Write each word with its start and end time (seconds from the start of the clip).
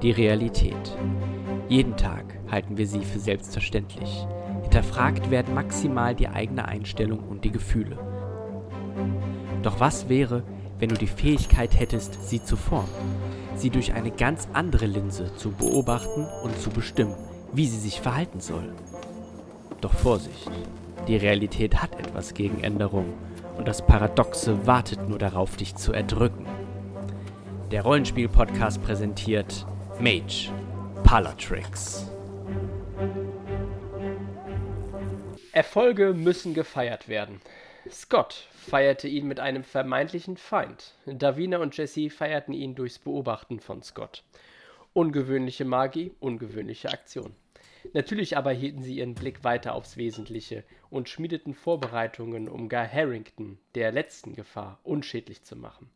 Die 0.00 0.12
Realität. 0.12 0.96
Jeden 1.68 1.96
Tag 1.96 2.24
halten 2.48 2.76
wir 2.76 2.86
sie 2.86 3.04
für 3.04 3.18
selbstverständlich. 3.18 4.28
Hinterfragt 4.62 5.32
werden 5.32 5.54
maximal 5.54 6.14
die 6.14 6.28
eigene 6.28 6.68
Einstellung 6.68 7.18
und 7.18 7.44
die 7.44 7.50
Gefühle. 7.50 7.98
Doch 9.64 9.80
was 9.80 10.08
wäre, 10.08 10.44
wenn 10.78 10.90
du 10.90 10.94
die 10.94 11.08
Fähigkeit 11.08 11.80
hättest, 11.80 12.28
sie 12.28 12.40
zu 12.40 12.56
formen? 12.56 12.88
Sie 13.56 13.70
durch 13.70 13.92
eine 13.92 14.12
ganz 14.12 14.46
andere 14.52 14.86
Linse 14.86 15.34
zu 15.34 15.50
beobachten 15.50 16.28
und 16.44 16.56
zu 16.60 16.70
bestimmen, 16.70 17.16
wie 17.52 17.66
sie 17.66 17.80
sich 17.80 18.00
verhalten 18.00 18.38
soll. 18.38 18.72
Doch 19.80 19.94
Vorsicht, 19.94 20.48
die 21.08 21.16
Realität 21.16 21.82
hat 21.82 21.98
etwas 21.98 22.34
gegen 22.34 22.62
Änderung 22.62 23.14
und 23.56 23.66
das 23.66 23.84
Paradoxe 23.84 24.64
wartet 24.64 25.08
nur 25.08 25.18
darauf, 25.18 25.56
dich 25.56 25.74
zu 25.74 25.92
erdrücken. 25.92 26.46
Der 27.72 27.82
Rollenspiel-Podcast 27.82 28.80
präsentiert 28.80 29.66
Mage 30.00 30.52
Palatrix. 31.02 32.06
Erfolge 35.50 36.14
müssen 36.14 36.54
gefeiert 36.54 37.08
werden. 37.08 37.40
Scott 37.90 38.46
feierte 38.52 39.08
ihn 39.08 39.26
mit 39.26 39.40
einem 39.40 39.64
vermeintlichen 39.64 40.36
Feind. 40.36 40.94
Davina 41.04 41.58
und 41.58 41.76
Jesse 41.76 42.10
feierten 42.10 42.54
ihn 42.54 42.76
durchs 42.76 43.00
Beobachten 43.00 43.58
von 43.58 43.82
Scott. 43.82 44.22
Ungewöhnliche 44.92 45.64
Magie, 45.64 46.12
ungewöhnliche 46.20 46.90
Aktion. 46.90 47.34
Natürlich 47.92 48.36
aber 48.36 48.52
hielten 48.52 48.82
sie 48.82 48.98
ihren 48.98 49.16
Blick 49.16 49.42
weiter 49.42 49.74
aufs 49.74 49.96
Wesentliche 49.96 50.62
und 50.90 51.08
schmiedeten 51.08 51.54
Vorbereitungen, 51.54 52.48
um 52.48 52.68
Guy 52.68 52.86
Harrington, 52.86 53.58
der 53.74 53.90
letzten 53.90 54.36
Gefahr, 54.36 54.78
unschädlich 54.84 55.42
zu 55.42 55.56
machen. 55.56 55.90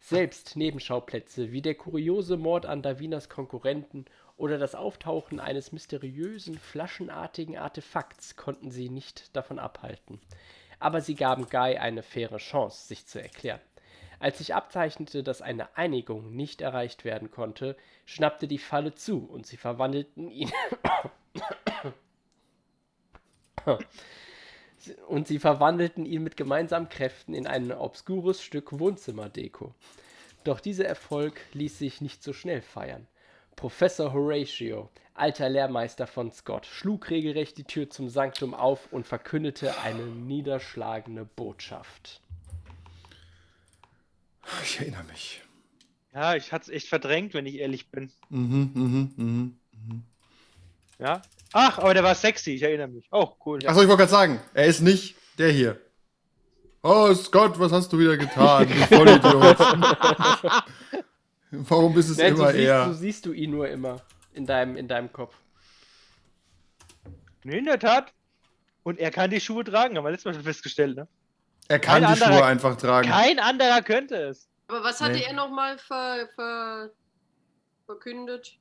Selbst 0.00 0.56
Nebenschauplätze 0.56 1.52
wie 1.52 1.62
der 1.62 1.74
kuriose 1.74 2.36
Mord 2.38 2.64
an 2.66 2.82
Davinas 2.82 3.28
Konkurrenten 3.28 4.06
oder 4.36 4.56
das 4.58 4.74
Auftauchen 4.74 5.38
eines 5.38 5.72
mysteriösen, 5.72 6.58
flaschenartigen 6.58 7.58
Artefakts 7.58 8.34
konnten 8.34 8.70
sie 8.70 8.88
nicht 8.88 9.36
davon 9.36 9.58
abhalten. 9.58 10.18
Aber 10.78 11.02
sie 11.02 11.14
gaben 11.14 11.48
Guy 11.50 11.76
eine 11.76 12.02
faire 12.02 12.38
Chance, 12.38 12.88
sich 12.88 13.06
zu 13.06 13.20
erklären. 13.20 13.60
Als 14.18 14.38
sich 14.38 14.54
abzeichnete, 14.54 15.22
dass 15.22 15.42
eine 15.42 15.76
Einigung 15.76 16.34
nicht 16.34 16.62
erreicht 16.62 17.04
werden 17.04 17.30
konnte, 17.30 17.76
schnappte 18.06 18.48
die 18.48 18.58
Falle 18.58 18.94
zu 18.94 19.18
und 19.18 19.46
sie 19.46 19.58
verwandelten 19.58 20.30
ihn. 20.30 20.50
Und 25.08 25.28
sie 25.28 25.38
verwandelten 25.38 26.06
ihn 26.06 26.22
mit 26.22 26.36
gemeinsamen 26.36 26.88
Kräften 26.88 27.34
in 27.34 27.46
ein 27.46 27.72
obskures 27.72 28.42
Stück 28.42 28.78
Wohnzimmerdeko. 28.78 29.74
Doch 30.44 30.60
dieser 30.60 30.86
Erfolg 30.86 31.40
ließ 31.52 31.78
sich 31.78 32.00
nicht 32.00 32.22
so 32.22 32.32
schnell 32.32 32.62
feiern. 32.62 33.06
Professor 33.56 34.12
Horatio, 34.12 34.88
alter 35.12 35.50
Lehrmeister 35.50 36.06
von 36.06 36.32
Scott, 36.32 36.64
schlug 36.64 37.10
regelrecht 37.10 37.58
die 37.58 37.64
Tür 37.64 37.90
zum 37.90 38.08
Sanktum 38.08 38.54
auf 38.54 38.90
und 38.90 39.06
verkündete 39.06 39.78
eine 39.80 40.06
niederschlagende 40.06 41.26
Botschaft. 41.26 42.22
Ich 44.62 44.80
erinnere 44.80 45.04
mich. 45.04 45.42
Ja, 46.14 46.34
ich 46.34 46.52
hatte 46.52 46.70
es 46.70 46.76
echt 46.76 46.88
verdrängt, 46.88 47.34
wenn 47.34 47.46
ich 47.46 47.56
ehrlich 47.56 47.90
bin. 47.90 48.10
Mhm, 48.30 48.70
mhm, 48.74 49.12
mhm, 49.16 49.56
mhm. 49.72 50.02
Ja? 50.98 51.22
Ach, 51.52 51.78
aber 51.78 51.94
der 51.94 52.04
war 52.04 52.14
sexy, 52.14 52.52
ich 52.52 52.62
erinnere 52.62 52.88
mich. 52.88 53.08
Oh, 53.10 53.28
cool. 53.44 53.58
Achso, 53.66 53.82
ich 53.82 53.88
wollte 53.88 53.98
gerade 54.02 54.10
sagen, 54.10 54.40
er 54.54 54.66
ist 54.66 54.80
nicht 54.80 55.16
der 55.38 55.50
hier. 55.50 55.80
Oh 56.82 57.12
Scott, 57.14 57.58
was 57.58 57.72
hast 57.72 57.92
du 57.92 57.98
wieder 57.98 58.16
getan? 58.16 58.66
Du 58.68 58.74
Vollidiot. 58.96 59.58
Warum 61.50 61.94
bist 61.94 62.10
es 62.10 62.18
Nein, 62.18 62.34
immer 62.34 62.46
so 62.46 62.52
siehst, 62.52 62.64
er? 62.68 62.86
so 62.86 62.92
siehst 62.94 63.26
du 63.26 63.32
ihn 63.32 63.50
nur 63.50 63.68
immer 63.68 63.96
in 64.32 64.46
deinem, 64.46 64.76
in 64.76 64.86
deinem 64.88 65.12
Kopf. 65.12 65.34
Nee, 67.42 67.58
in 67.58 67.64
der 67.64 67.78
Tat. 67.78 68.12
Und 68.82 68.98
er 68.98 69.10
kann 69.10 69.30
die 69.30 69.40
Schuhe 69.40 69.64
tragen, 69.64 69.96
haben 69.96 70.04
wir 70.04 70.10
letztes 70.10 70.26
Mal 70.26 70.34
schon 70.34 70.44
festgestellt, 70.44 70.96
ne? 70.96 71.08
Er 71.68 71.78
kann 71.78 72.02
Kein 72.02 72.14
die 72.16 72.22
anderer- 72.22 72.38
Schuhe 72.38 72.44
einfach 72.46 72.76
tragen. 72.76 73.08
Kein 73.08 73.38
anderer 73.38 73.82
könnte 73.82 74.14
es. 74.16 74.48
Aber 74.68 74.82
was 74.84 75.00
hatte 75.00 75.14
Nee. 75.14 75.24
er 75.24 75.32
nochmal 75.34 75.76
ver, 75.78 76.28
ver, 76.34 76.90
verkündet? 77.86 78.56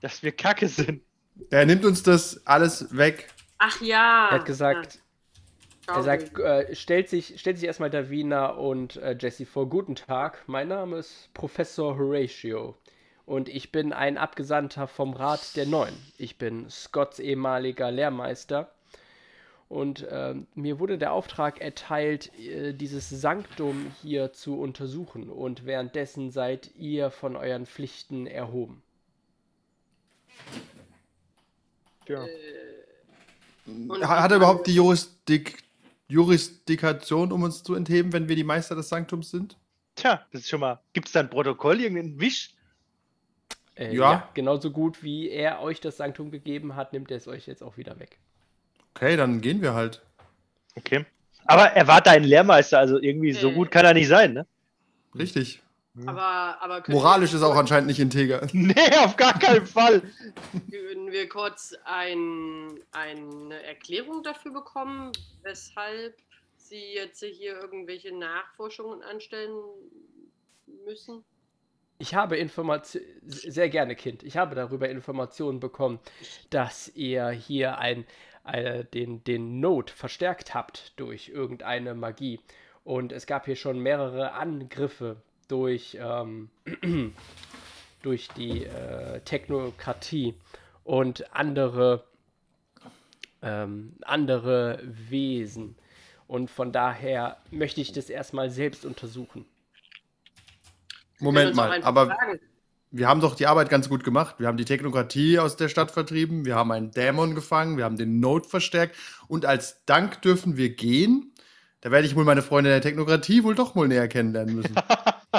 Dass 0.00 0.22
wir 0.22 0.32
kacke 0.32 0.68
sind. 0.68 1.02
Er 1.50 1.66
nimmt 1.66 1.84
uns 1.84 2.02
das 2.02 2.46
alles 2.46 2.96
weg. 2.96 3.28
Ach 3.58 3.80
ja. 3.80 4.28
Er 4.28 4.30
hat 4.32 4.44
gesagt, 4.44 5.00
ja, 5.86 5.96
er 5.96 6.02
sagt, 6.02 6.38
äh, 6.38 6.74
stellt 6.74 7.08
sich, 7.08 7.38
stellt 7.38 7.58
sich 7.58 7.66
erstmal 7.66 7.90
Davina 7.90 8.46
und 8.46 8.96
äh, 8.96 9.16
Jesse 9.18 9.46
vor. 9.46 9.68
Guten 9.68 9.94
Tag, 9.94 10.42
mein 10.46 10.68
Name 10.68 10.98
ist 10.98 11.32
Professor 11.32 11.96
Horatio 11.96 12.76
und 13.24 13.48
ich 13.48 13.72
bin 13.72 13.92
ein 13.92 14.18
Abgesandter 14.18 14.88
vom 14.88 15.14
Rat 15.14 15.56
der 15.56 15.66
Neuen. 15.66 15.94
Ich 16.18 16.38
bin 16.38 16.68
Scotts 16.70 17.18
ehemaliger 17.18 17.90
Lehrmeister 17.90 18.72
und 19.68 20.06
ähm, 20.10 20.46
mir 20.54 20.78
wurde 20.78 20.98
der 20.98 21.12
Auftrag 21.12 21.60
erteilt, 21.60 22.36
äh, 22.38 22.72
dieses 22.72 23.10
Sanktum 23.10 23.92
hier 24.02 24.32
zu 24.32 24.58
untersuchen 24.58 25.28
und 25.28 25.66
währenddessen 25.66 26.30
seid 26.30 26.70
ihr 26.76 27.10
von 27.10 27.36
euren 27.36 27.66
Pflichten 27.66 28.26
erhoben. 28.26 28.82
Ja. 32.08 32.24
Und 33.66 34.08
Hat 34.08 34.30
er 34.30 34.36
überhaupt 34.36 34.66
die 34.66 34.74
Jurisdik 34.74 35.58
Jurisdikation, 36.08 37.32
um 37.32 37.42
uns 37.42 37.64
zu 37.64 37.74
entheben, 37.74 38.12
wenn 38.12 38.28
wir 38.28 38.36
die 38.36 38.44
Meister 38.44 38.76
des 38.76 38.88
Sanktums 38.88 39.30
sind? 39.30 39.56
Tja, 39.96 40.24
das 40.30 40.42
ist 40.42 40.48
schon 40.48 40.60
mal. 40.60 40.78
Gibt 40.92 41.08
es 41.08 41.12
da 41.12 41.20
ein 41.20 41.30
Protokoll, 41.30 41.80
irgendeinen 41.80 42.20
Wisch? 42.20 42.54
Äh, 43.74 43.94
Ja. 43.94 44.12
ja. 44.12 44.28
genauso 44.34 44.70
gut 44.70 45.02
wie 45.02 45.28
er 45.30 45.60
euch 45.62 45.80
das 45.80 45.96
Sanktum 45.96 46.30
gegeben 46.30 46.76
hat, 46.76 46.92
nimmt 46.92 47.10
er 47.10 47.16
es 47.16 47.26
euch 47.26 47.46
jetzt 47.46 47.62
auch 47.62 47.76
wieder 47.76 47.98
weg. 47.98 48.18
Okay, 48.94 49.16
dann 49.16 49.40
gehen 49.40 49.62
wir 49.62 49.74
halt. 49.74 50.00
Okay. 50.76 51.04
Aber 51.44 51.64
er 51.72 51.86
war 51.88 52.00
dein 52.00 52.22
Lehrmeister, 52.24 52.78
also 52.78 53.00
irgendwie 53.00 53.32
so 53.32 53.50
Äh. 53.50 53.54
gut 53.54 53.70
kann 53.70 53.84
er 53.84 53.94
nicht 53.94 54.08
sein, 54.08 54.32
ne? 54.32 54.46
Richtig. 55.14 55.60
Aber, 56.04 56.60
aber 56.60 56.82
können 56.82 56.98
Moralisch 56.98 57.32
wir, 57.32 57.38
ist 57.38 57.42
auch 57.42 57.56
anscheinend 57.56 57.86
nicht 57.86 58.00
integer. 58.00 58.46
Nee, 58.52 58.74
auf 58.98 59.16
gar 59.16 59.38
keinen 59.38 59.66
Fall. 59.66 60.02
Würden 60.68 61.10
wir 61.10 61.28
kurz 61.28 61.74
ein, 61.84 62.80
eine 62.92 63.62
Erklärung 63.62 64.22
dafür 64.22 64.52
bekommen, 64.52 65.12
weshalb 65.42 66.16
Sie 66.56 66.94
jetzt 66.94 67.22
hier 67.22 67.60
irgendwelche 67.60 68.14
Nachforschungen 68.14 69.02
anstellen 69.02 69.56
müssen? 70.84 71.24
Ich 71.98 72.14
habe 72.14 72.36
Informationen, 72.36 73.06
sehr 73.24 73.70
gerne 73.70 73.96
Kind, 73.96 74.22
ich 74.22 74.36
habe 74.36 74.54
darüber 74.54 74.88
Informationen 74.88 75.60
bekommen, 75.60 75.98
dass 76.50 76.88
ihr 76.94 77.30
hier 77.30 77.78
ein, 77.78 78.04
äh, 78.44 78.84
den, 78.84 79.24
den 79.24 79.60
Node 79.60 79.92
verstärkt 79.92 80.52
habt 80.54 80.92
durch 80.96 81.28
irgendeine 81.30 81.94
Magie. 81.94 82.40
Und 82.84 83.12
es 83.12 83.26
gab 83.26 83.46
hier 83.46 83.56
schon 83.56 83.78
mehrere 83.78 84.32
Angriffe 84.32 85.22
durch, 85.48 85.96
ähm, 86.00 86.50
durch 88.02 88.28
die 88.36 88.64
äh, 88.64 89.20
Technokratie 89.20 90.34
und 90.84 91.34
andere, 91.34 92.04
ähm, 93.42 93.94
andere 94.02 94.80
Wesen. 94.84 95.76
Und 96.28 96.50
von 96.50 96.72
daher 96.72 97.36
möchte 97.50 97.80
ich 97.80 97.92
das 97.92 98.10
erstmal 98.10 98.50
selbst 98.50 98.84
untersuchen. 98.84 99.44
Moment 101.18 101.54
mal, 101.54 101.82
aber 101.82 102.06
fragen. 102.06 102.40
wir 102.90 103.08
haben 103.08 103.20
doch 103.20 103.34
die 103.34 103.46
Arbeit 103.46 103.70
ganz 103.70 103.88
gut 103.88 104.04
gemacht. 104.04 104.36
Wir 104.38 104.48
haben 104.48 104.56
die 104.56 104.64
Technokratie 104.64 105.38
aus 105.38 105.56
der 105.56 105.68
Stadt 105.68 105.90
vertrieben, 105.90 106.44
wir 106.44 106.56
haben 106.56 106.72
einen 106.72 106.90
Dämon 106.90 107.34
gefangen, 107.34 107.76
wir 107.76 107.84
haben 107.84 107.96
den 107.96 108.20
Node 108.20 108.48
verstärkt 108.48 108.96
und 109.28 109.46
als 109.46 109.84
Dank 109.86 110.20
dürfen 110.22 110.56
wir 110.56 110.70
gehen. 110.70 111.32
Da 111.86 111.92
werde 111.92 112.08
ich 112.08 112.16
wohl 112.16 112.24
meine 112.24 112.42
Freunde 112.42 112.70
der 112.70 112.80
Technokratie 112.80 113.44
wohl 113.44 113.54
doch 113.54 113.76
mal 113.76 113.86
näher 113.86 114.08
kennenlernen 114.08 114.56
müssen. 114.56 114.74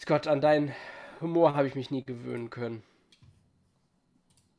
Scott, 0.00 0.26
an 0.26 0.40
deinen 0.40 0.72
Humor 1.20 1.54
habe 1.54 1.68
ich 1.68 1.74
mich 1.74 1.90
nie 1.90 2.02
gewöhnen 2.02 2.48
können. 2.48 2.82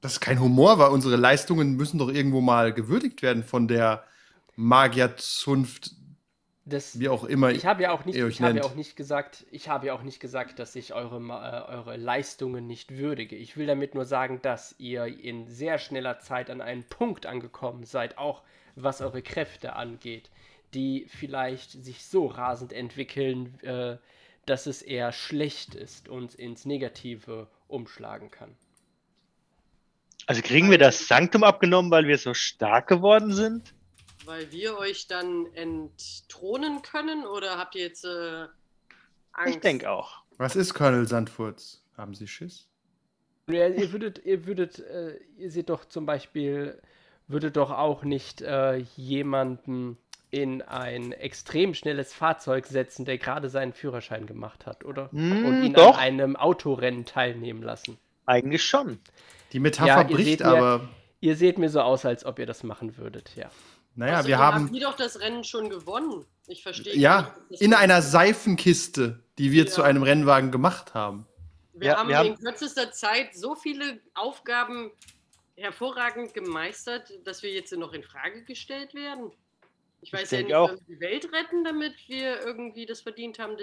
Das 0.02 0.14
ist 0.14 0.20
kein 0.20 0.40
Humor, 0.40 0.78
weil 0.78 0.92
unsere 0.92 1.16
Leistungen 1.16 1.76
müssen 1.76 1.98
doch 1.98 2.10
irgendwo 2.10 2.40
mal 2.40 2.72
gewürdigt 2.72 3.24
werden 3.24 3.44
von 3.44 3.68
der 3.68 4.04
Magierzunft, 4.56 5.96
Das, 6.66 7.00
wie 7.00 7.10
auch 7.10 7.24
immer. 7.24 7.50
ich 7.50 7.66
habe 7.66 7.82
ja 7.82 7.90
auch 7.90 8.06
nicht, 8.06 8.16
ich 8.16 8.42
habe 8.44 8.60
ja 8.60 8.64
auch 8.64 8.76
nicht 8.76 8.96
gesagt, 8.96 9.48
ich 9.50 9.70
habe 9.70 9.88
ja 9.88 9.96
auch 9.96 10.04
nicht 10.04 10.20
gesagt, 10.20 10.60
dass 10.60 10.76
ich 10.76 10.94
eure, 10.94 11.18
äh, 11.18 11.72
eure 11.72 11.98
Leistungen 11.98 12.68
nicht 12.68 12.96
würdige. 12.96 13.36
Ich 13.36 13.58
will 13.58 13.66
damit 13.66 13.96
nur 13.96 14.06
sagen, 14.06 14.40
dass 14.44 14.76
ihr 14.78 15.06
in 15.06 15.48
sehr 15.48 15.80
schneller 15.80 16.20
Zeit 16.20 16.52
an 16.52 16.62
einen 16.62 16.84
Punkt 16.84 17.26
angekommen 17.26 17.86
seid, 17.86 18.20
auch 18.20 18.44
was 18.76 19.02
eure 19.02 19.22
Kräfte 19.22 19.76
angeht, 19.76 20.30
die 20.74 21.08
vielleicht 21.10 21.72
sich 21.72 22.06
so 22.06 22.28
rasend 22.28 22.74
entwickeln, 22.74 23.60
äh, 23.62 23.98
dass 24.46 24.66
es 24.66 24.82
eher 24.82 25.12
schlecht 25.12 25.76
ist 25.76 26.10
und 26.10 26.36
ins 26.36 26.66
Negative 26.66 27.48
umschlagen 27.68 28.32
kann. 28.32 28.56
Also 30.26 30.42
kriegen 30.42 30.70
wir 30.70 30.78
das 30.78 31.08
Sanktum 31.08 31.44
abgenommen, 31.44 31.90
weil 31.92 32.08
wir 32.08 32.18
so 32.18 32.34
stark 32.34 32.88
geworden 32.88 33.34
sind? 33.34 33.74
Weil 34.26 34.52
wir 34.52 34.78
euch 34.78 35.08
dann 35.08 35.48
entthronen 35.56 36.82
können 36.84 37.26
oder 37.26 37.58
habt 37.58 37.76
ihr 37.76 37.82
jetzt 37.82 38.06
äh, 38.06 38.46
Angst? 39.32 39.56
Ich 39.56 39.60
denke 39.60 39.90
auch. 39.90 40.22
Was 40.38 40.56
ist 40.56 40.74
Colonel 40.74 41.08
Sandfurz? 41.08 41.84
Haben 41.98 42.14
Sie 42.14 42.28
Schiss? 42.28 42.68
Ja, 43.48 43.68
ihr 43.68 43.92
würdet, 43.92 44.24
ihr 44.24 44.46
würdet, 44.46 44.80
äh, 44.80 45.18
ihr 45.38 45.50
seht 45.50 45.70
doch 45.70 45.86
zum 45.86 46.06
Beispiel, 46.06 46.80
würdet 47.30 47.56
doch 47.56 47.72
auch 47.72 48.04
nicht 48.04 48.42
äh, 48.42 48.76
jemanden 48.98 49.98
in 50.32 50.62
ein 50.62 51.12
extrem 51.12 51.74
schnelles 51.74 52.14
Fahrzeug 52.14 52.68
setzen, 52.68 53.06
der 53.06 53.18
gerade 53.18 53.50
seinen 53.50 53.74
Führerschein 53.74 54.26
gemacht 54.28 54.66
hat, 54.66 54.84
oder? 54.86 55.10
Hm, 55.12 55.46
Und 55.46 55.64
ihn 55.64 55.74
doch. 55.74 55.96
an 55.98 56.04
einem 56.04 56.36
Autorennen 56.36 57.06
teilnehmen 57.06 57.64
lassen. 57.64 57.98
Eigentlich 58.26 58.64
schon. 58.64 59.00
Die 59.54 59.60
Metapher 59.60 59.88
Ja, 59.88 60.04
bricht 60.04 60.42
mir- 60.42 60.46
aber. 60.46 60.90
Ihr 61.22 61.36
seht 61.36 61.58
mir 61.58 61.70
so 61.70 61.82
aus, 61.82 62.06
als 62.06 62.26
ob 62.26 62.38
ihr 62.40 62.46
das 62.46 62.64
machen 62.64 62.98
würdet, 62.98 63.32
ja. 63.36 63.50
Naja, 63.96 64.14
Außerdem 64.20 64.28
wir 64.30 64.38
haben. 64.38 64.72
die 64.72 64.80
doch 64.80 64.96
das 64.96 65.20
Rennen 65.20 65.44
schon 65.44 65.70
gewonnen. 65.70 66.26
Ich 66.48 66.62
verstehe. 66.64 66.96
Ja, 66.96 67.34
nicht, 67.50 67.62
in 67.62 67.74
einer 67.74 68.02
Seifenkiste, 68.02 69.20
die 69.38 69.52
wir 69.52 69.66
Ja. 69.66 69.70
zu 69.72 69.82
einem 69.84 70.04
Rennwagen 70.04 70.52
gemacht 70.52 70.94
haben. 70.94 71.26
Wir 71.74 71.90
Ja, 71.92 71.98
haben 71.98 72.10
wir 72.10 72.18
haben- 72.18 72.28
in 72.30 72.38
kürzester 72.38 72.92
Zeit 72.92 73.36
so 73.36 73.56
viele 73.56 74.00
Aufgaben 74.14 74.92
hervorragend 75.60 76.34
gemeistert, 76.34 77.12
dass 77.26 77.44
wir 77.44 77.52
jetzt 77.52 77.72
noch 77.76 77.94
in 77.94 78.04
Frage 78.04 78.44
gestellt 78.44 78.94
werden. 78.94 79.32
Ich 80.02 80.14
weiß 80.14 80.32
ja 80.32 80.38
denke 80.38 80.46
nicht, 80.48 80.56
auch. 80.56 80.70
wollen 80.70 80.80
wir 80.88 80.96
die 80.96 81.02
Welt 81.02 81.26
retten, 81.34 81.64
damit 81.64 81.94
wir 82.08 82.40
irgendwie 82.46 82.86
das 82.86 83.02
verdient 83.02 83.38
haben. 83.40 83.58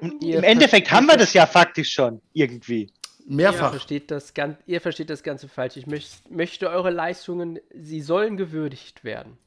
Und 0.00 0.24
ihr- 0.24 0.38
Im 0.38 0.44
Endeffekt 0.44 0.90
haben 0.90 1.06
wir 1.06 1.16
das 1.16 1.34
ja 1.34 1.46
faktisch 1.46 1.92
schon. 1.92 2.20
Irgendwie. 2.32 2.90
Ihr 3.28 3.36
Mehrfach. 3.36 3.70
versteht, 3.70 4.10
das 4.10 4.34
gan 4.34 4.56
ihr 4.66 4.80
versteht 4.80 5.10
das 5.10 5.22
Ganze 5.22 5.48
falsch. 5.48 5.76
Ich 5.76 5.86
möcht 5.86 6.28
möchte 6.30 6.68
eure 6.70 6.90
Leistungen, 6.90 7.60
sie 7.74 8.00
sollen 8.00 8.36
gewürdigt 8.36 9.04
werden. 9.04 9.38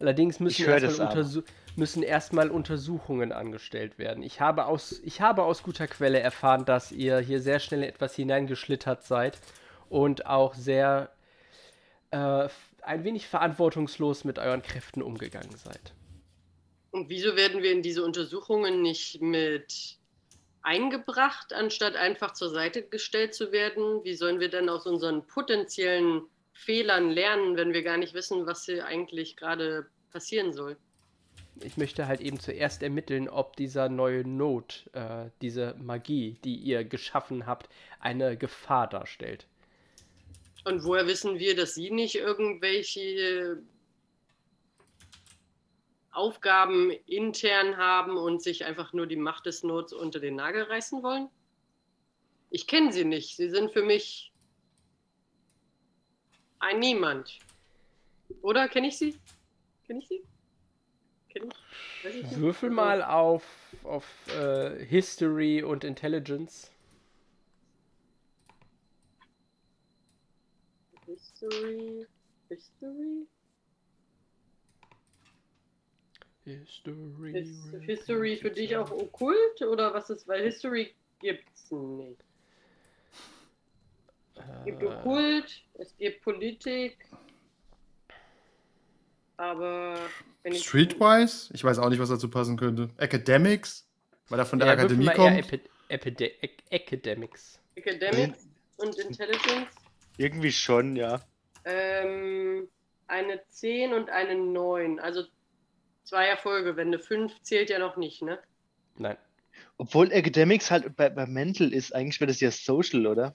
Allerdings 0.00 0.38
müssen 0.38 0.64
erstmal, 0.64 1.08
untersu 1.08 1.42
müssen 1.74 2.02
erstmal 2.04 2.50
Untersuchungen 2.50 3.32
angestellt 3.32 3.98
werden. 3.98 4.22
Ich 4.22 4.40
habe, 4.40 4.66
aus, 4.66 5.00
ich 5.04 5.20
habe 5.20 5.42
aus 5.42 5.64
guter 5.64 5.88
Quelle 5.88 6.20
erfahren, 6.20 6.64
dass 6.64 6.92
ihr 6.92 7.18
hier 7.18 7.40
sehr 7.40 7.58
schnell 7.58 7.82
in 7.82 7.88
etwas 7.88 8.14
hineingeschlittert 8.14 9.02
seid 9.04 9.40
und 9.88 10.26
auch 10.26 10.54
sehr 10.54 11.10
äh, 12.10 12.48
ein 12.82 13.04
wenig 13.04 13.26
verantwortungslos 13.26 14.24
mit 14.24 14.38
euren 14.38 14.62
Kräften 14.62 15.02
umgegangen 15.02 15.56
seid. 15.56 15.92
Und 16.90 17.08
wieso 17.10 17.36
werden 17.36 17.62
wir 17.62 17.72
in 17.72 17.82
diese 17.82 18.02
Untersuchungen 18.02 18.80
nicht 18.80 19.20
mit 19.20 19.98
eingebracht, 20.62 21.52
anstatt 21.52 21.96
einfach 21.96 22.32
zur 22.32 22.50
Seite 22.50 22.82
gestellt 22.82 23.34
zu 23.34 23.52
werden? 23.52 24.02
Wie 24.04 24.14
sollen 24.14 24.40
wir 24.40 24.48
denn 24.48 24.68
aus 24.68 24.86
unseren 24.86 25.26
potenziellen 25.26 26.22
Fehlern 26.52 27.10
lernen, 27.10 27.56
wenn 27.56 27.72
wir 27.72 27.82
gar 27.82 27.98
nicht 27.98 28.14
wissen, 28.14 28.46
was 28.46 28.64
hier 28.64 28.86
eigentlich 28.86 29.36
gerade 29.36 29.86
passieren 30.10 30.52
soll? 30.52 30.76
Ich 31.60 31.76
möchte 31.76 32.06
halt 32.06 32.20
eben 32.20 32.38
zuerst 32.38 32.82
ermitteln, 32.82 33.28
ob 33.28 33.56
dieser 33.56 33.88
neue 33.88 34.26
Node, 34.26 34.74
äh, 34.92 35.30
diese 35.42 35.74
Magie, 35.78 36.38
die 36.44 36.54
ihr 36.56 36.84
geschaffen 36.84 37.46
habt, 37.46 37.68
eine 38.00 38.36
Gefahr 38.36 38.88
darstellt. 38.88 39.46
Und 40.68 40.84
woher 40.84 41.06
wissen 41.06 41.38
wir, 41.38 41.56
dass 41.56 41.74
Sie 41.74 41.90
nicht 41.90 42.16
irgendwelche 42.16 43.62
Aufgaben 46.10 46.90
intern 47.06 47.78
haben 47.78 48.18
und 48.18 48.42
sich 48.42 48.66
einfach 48.66 48.92
nur 48.92 49.06
die 49.06 49.16
Macht 49.16 49.46
des 49.46 49.62
Nots 49.62 49.94
unter 49.94 50.20
den 50.20 50.36
Nagel 50.36 50.64
reißen 50.64 51.02
wollen? 51.02 51.30
Ich 52.50 52.66
kenne 52.66 52.92
Sie 52.92 53.06
nicht. 53.06 53.36
Sie 53.36 53.48
sind 53.48 53.72
für 53.72 53.82
mich 53.82 54.30
ein 56.58 56.80
Niemand. 56.80 57.38
Oder 58.42 58.68
kenne 58.68 58.88
ich 58.88 58.98
Sie? 58.98 59.16
Kenne 59.86 60.00
ich 60.00 60.08
Sie? 60.08 60.22
Kenn 61.30 61.48
ich? 62.04 62.20
Ich. 62.20 62.36
Würfel 62.36 62.68
mal 62.68 63.02
auf, 63.02 63.42
auf 63.84 64.04
äh, 64.36 64.84
History 64.84 65.62
und 65.62 65.82
Intelligence. 65.82 66.70
History. 71.38 72.06
History? 72.48 73.26
History. 76.44 77.38
Ist 77.38 77.74
History 77.82 78.36
für 78.36 78.50
dich 78.50 78.76
auch 78.76 78.90
okkult 78.90 79.62
oder 79.62 79.94
was 79.94 80.10
ist? 80.10 80.26
Weil 80.26 80.42
History 80.42 80.94
gibt's 81.20 81.70
nicht. 81.70 82.24
Es 84.34 84.64
gibt 84.64 84.82
Äh, 84.82 84.86
Okkult, 84.86 85.62
es 85.74 85.96
gibt 85.96 86.22
Politik, 86.22 86.96
aber 89.36 89.96
wenn 90.42 90.52
ich 90.52 90.64
Streetwise? 90.64 91.52
Ich 91.54 91.62
weiß 91.62 91.78
auch 91.78 91.88
nicht, 91.88 91.98
was 91.98 92.08
dazu 92.08 92.28
passen 92.30 92.56
könnte. 92.56 92.88
Academics? 92.96 93.86
Weil 94.28 94.38
er 94.40 94.46
von 94.46 94.58
der 94.58 94.68
ja, 94.68 94.74
Akademie 94.74 95.06
kommt. 95.06 95.38
Epi 95.38 95.60
Epide 95.88 96.32
Academics. 96.70 97.60
Academics 97.74 98.46
und 98.76 98.98
Intelligence 98.98 99.87
Irgendwie 100.18 100.52
schon, 100.52 100.96
ja. 100.96 101.22
ähm, 101.64 102.68
eine 103.06 103.40
10 103.50 103.94
und 103.94 104.10
eine 104.10 104.34
9, 104.36 104.98
also 105.00 105.24
zwei 106.04 106.26
Erfolge. 106.28 106.76
Wenn 106.76 106.88
eine 106.88 106.98
5 107.00 107.40
zählt 107.42 107.70
ja 107.70 107.78
noch 107.78 107.96
nicht, 107.96 108.22
ne? 108.22 108.40
Nein. 108.96 109.16
Obwohl 109.78 110.12
Academics 110.12 110.70
halt 110.70 110.94
bei, 110.96 111.08
bei 111.10 111.26
Mental 111.26 111.72
ist, 111.72 111.94
eigentlich 111.94 112.20
wäre 112.20 112.28
das 112.28 112.40
ja 112.40 112.50
Social, 112.50 113.06
oder? 113.06 113.34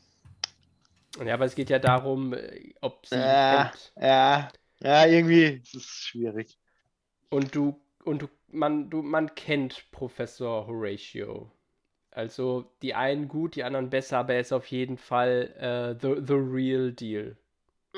Ja, 1.24 1.34
aber 1.36 1.46
es 1.46 1.56
geht 1.56 1.70
ja 1.72 1.80
darum, 1.80 2.34
äh, 2.34 2.74
ob 2.82 3.06
sie 3.08 3.16
Ja, 3.16 3.40
kennt. 3.50 3.94
ja, 3.96 4.50
ja, 4.80 5.06
irgendwie 5.06 5.62
ist 5.64 5.76
es 5.76 5.86
schwierig. 5.86 6.58
Und 7.30 7.54
du, 7.56 7.82
und 8.06 8.22
du, 8.22 8.30
man, 8.48 8.90
du, 8.90 9.02
man 9.02 9.36
kennt 9.36 9.92
Professor 9.92 10.68
Horatio. 10.68 11.52
Also 12.14 12.72
die 12.82 12.94
einen 12.96 13.28
gut, 13.28 13.56
die 13.56 13.64
anderen 13.64 13.90
besser, 13.90 14.20
aber 14.20 14.36
er 14.36 14.42
ist 14.42 14.54
auf 14.54 14.68
jeden 14.68 14.98
Fall 14.98 15.54
äh, 15.58 16.00
the, 16.02 16.22
the 16.26 16.34
real 16.34 16.92
deal. 16.94 17.38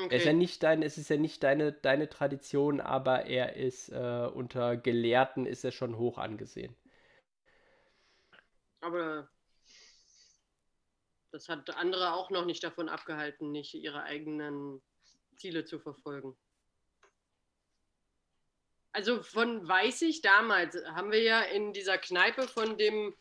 Er 0.08 0.18
ist 0.18 0.26
ja 0.26 0.32
Okay. 0.32 0.34
nicht 0.34 0.62
dein, 0.64 0.82
es 0.82 0.98
ist 0.98 1.10
ja 1.10 1.16
nicht 1.18 1.42
deine, 1.44 1.72
deine 1.72 2.08
Tradition, 2.10 2.80
aber 2.80 3.26
er 3.26 3.56
ist 3.56 3.90
äh, 3.90 4.30
unter 4.34 4.76
Gelehrten 4.78 5.46
ist 5.46 5.64
er 5.64 5.72
schon 5.72 5.98
hoch 5.98 6.18
angesehen. 6.18 6.76
Aber 8.80 9.28
das 11.30 11.48
hat 11.48 11.70
andere 11.76 12.14
auch 12.14 12.30
noch 12.30 12.44
nicht 12.44 12.64
davon 12.64 12.88
abgehalten, 12.88 13.52
nicht 13.52 13.74
ihre 13.74 14.02
eigenen 14.02 14.82
Ziele 15.36 15.64
zu 15.64 15.78
verfolgen. 15.78 16.36
Also 18.92 19.22
von 19.22 19.68
weiß 19.68 20.02
ich 20.02 20.22
damals, 20.22 20.74
haben 20.86 21.12
wir 21.12 21.22
ja 21.22 21.42
in 21.42 21.72
dieser 21.72 21.98
Kneipe 21.98 22.48
von 22.48 22.78
dem, 22.78 23.14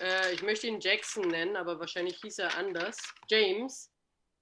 äh, 0.00 0.32
ich 0.32 0.42
möchte 0.42 0.66
ihn 0.66 0.80
Jackson 0.80 1.28
nennen, 1.28 1.56
aber 1.56 1.78
wahrscheinlich 1.80 2.18
hieß 2.22 2.38
er 2.38 2.56
anders, 2.56 2.98
James, 3.28 3.90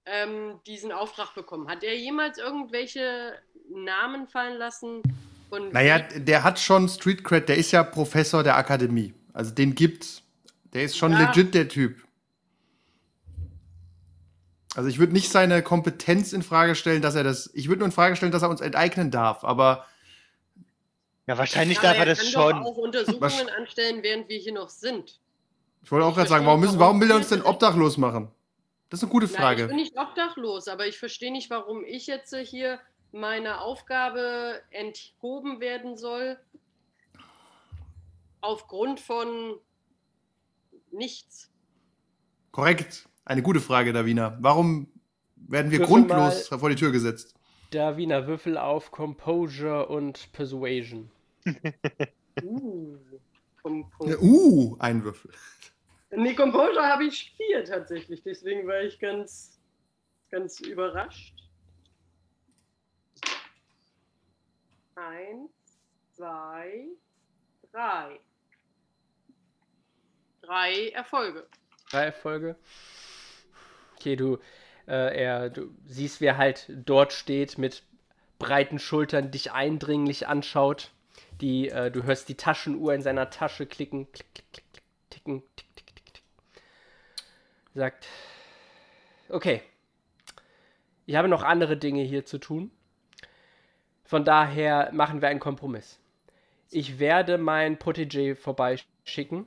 ähm, 0.04 0.60
diesen 0.66 0.92
Auftrag 0.92 1.34
bekommen. 1.34 1.68
Hat 1.68 1.82
er 1.82 1.96
jemals 1.96 2.38
irgendwelche 2.38 3.38
Namen 3.70 4.28
fallen 4.28 4.56
lassen? 4.58 5.02
Von 5.48 5.70
Naja, 5.70 5.98
der 5.98 6.42
hat 6.44 6.58
schon 6.58 6.88
Street 6.88 7.22
Cred, 7.25 7.48
der 7.48 7.56
ist 7.56 7.72
ja 7.72 7.82
Professor 7.82 8.42
der 8.42 8.56
Akademie. 8.56 9.14
Also 9.32 9.52
den 9.52 9.75
gibt's. 9.75 10.22
Der 10.72 10.84
ist 10.84 10.96
schon 10.96 11.12
Ja. 11.12 11.18
legit, 11.26 11.54
der 11.54 11.68
Typ. 11.68 12.02
Also 14.75 14.88
ich 14.90 14.98
würde 14.98 15.14
nicht 15.14 15.30
seine 15.30 15.62
Kompetenz 15.62 16.32
in 16.34 16.42
Frage 16.42 16.75
stellen, 16.75 17.00
dass 17.00 17.14
er 17.14 17.25
das. 17.25 17.50
Ich 17.54 17.68
würde 17.68 17.78
nur 17.78 17.86
in 17.86 17.92
Frage 17.92 18.14
stellen, 18.14 18.32
dass 18.32 18.42
er 18.42 18.50
uns 18.50 18.60
enteignen 18.60 19.10
darf. 19.10 19.42
Aber 19.42 19.86
Ja, 21.26 21.38
wahrscheinlich 21.38 21.78
Ja, 21.78 21.82
darf 21.82 21.92
aber 21.92 22.00
er 22.00 22.06
das 22.06 22.18
kann 22.18 22.28
schon. 22.28 22.56
Doch 22.62 22.66
auch 22.66 22.76
Untersuchungen 22.76 23.48
anstellen, 23.48 24.02
während 24.02 24.28
wir 24.28 24.38
hier 24.38 24.52
noch 24.52 24.68
sind. 24.68 25.18
Ich 25.83 25.92
wollte 25.92 26.06
auch 26.06 26.14
gerade 26.14 26.28
sagen, 26.28 26.47
warum, 26.47 26.61
müssen, 26.61 26.78
warum 26.78 27.00
will 27.00 27.11
er 27.11 27.16
uns 27.16 27.28
denn 27.28 27.42
obdachlos 27.42 27.97
machen? 27.97 28.28
Das 28.88 29.00
ist 29.00 29.04
eine 29.04 29.12
gute 29.12 29.26
Nein, 29.26 29.35
ich 29.35 29.40
Frage. 29.40 29.66
bin 29.66 29.76
nicht 29.76 29.99
obdachlos, 29.99 30.68
aber 30.68 30.87
ich 30.87 30.99
verstehe 30.99 31.33
nicht, 31.33 31.50
warum 31.50 31.85
ich 31.85 32.06
jetzt 32.06 32.35
hier 32.35 32.80
meiner 33.12 33.62
Aufgabe 33.62 34.61
enthoben 34.71 35.61
werden 35.61 35.97
soll. 35.97 36.38
Aufgrund 38.40 39.00
von 39.00 39.59
nichts. 40.92 41.50
Korrekt. 42.52 43.09
Eine 43.25 43.42
gute 43.42 43.61
Frage, 43.61 43.92
Davina. 43.92 44.38
Warum 44.40 44.88
werden 45.35 45.71
wir 45.71 45.80
Würfel 45.80 45.95
grundlos 46.06 46.49
vor 46.49 46.68
die 46.68 46.76
Tür 46.76 46.92
gesetzt? 46.92 47.35
Davina, 47.71 48.26
Würfel 48.26 48.56
auf 48.56 48.92
Composure 48.92 49.88
und 49.88 50.30
Persuasion. 50.33 51.11
Uh, 52.42 52.75
vom, 53.66 53.90
vom, 53.90 54.08
Ja, 54.08 54.16
uh, 54.20 54.76
ein 54.78 55.02
Würfel. 55.02 55.32
Nee, 56.11 56.35
Composure 56.35 56.87
habe 56.87 57.04
ich 57.04 57.35
vier 57.37 57.64
tatsächlich, 57.64 58.23
deswegen 58.23 58.66
war 58.68 58.80
ich 58.80 58.99
ganz, 59.00 59.61
ganz 60.30 60.61
überrascht. 60.61 61.35
Eins, 64.94 65.50
zwei, 66.12 66.87
drei. 67.73 68.20
Drei 70.42 70.88
Erfolge. 70.90 71.49
Drei 71.90 72.04
Erfolge. 72.04 72.56
Okay, 73.96 74.14
du, 74.14 74.38
äh, 74.87 75.23
er, 75.23 75.50
du 75.50 75.75
siehst, 75.87 76.20
wer 76.20 76.37
halt 76.37 76.70
dort 76.70 77.12
steht, 77.12 77.58
mit 77.58 77.82
breiten 78.38 78.78
Schultern 78.78 79.32
dich 79.32 79.50
eindringlich 79.50 80.28
anschaut. 80.28 80.92
Die, 81.40 81.68
äh, 81.68 81.90
du 81.90 82.04
hörst 82.04 82.28
die 82.28 82.34
Taschenuhr 82.34 82.94
in 82.94 83.02
seiner 83.02 83.30
Tasche 83.30 83.66
klicken, 83.66 84.10
klick, 84.12 84.32
klick, 84.34 84.52
klick, 84.52 84.64
klick, 84.72 84.84
ticken, 85.10 85.42
tick, 85.56 85.76
tick, 85.76 85.94
tick, 85.96 86.14
tick. 86.14 86.22
sagt, 87.74 88.06
okay, 89.28 89.62
ich 91.06 91.14
habe 91.14 91.28
noch 91.28 91.42
andere 91.42 91.76
Dinge 91.76 92.02
hier 92.02 92.24
zu 92.24 92.38
tun. 92.38 92.70
Von 94.04 94.24
daher 94.24 94.90
machen 94.92 95.20
wir 95.20 95.28
einen 95.28 95.40
Kompromiss. 95.40 95.98
Ich 96.70 96.98
werde 96.98 97.38
mein 97.38 97.78
Protégé 97.78 98.34
vorbeischicken 98.34 99.46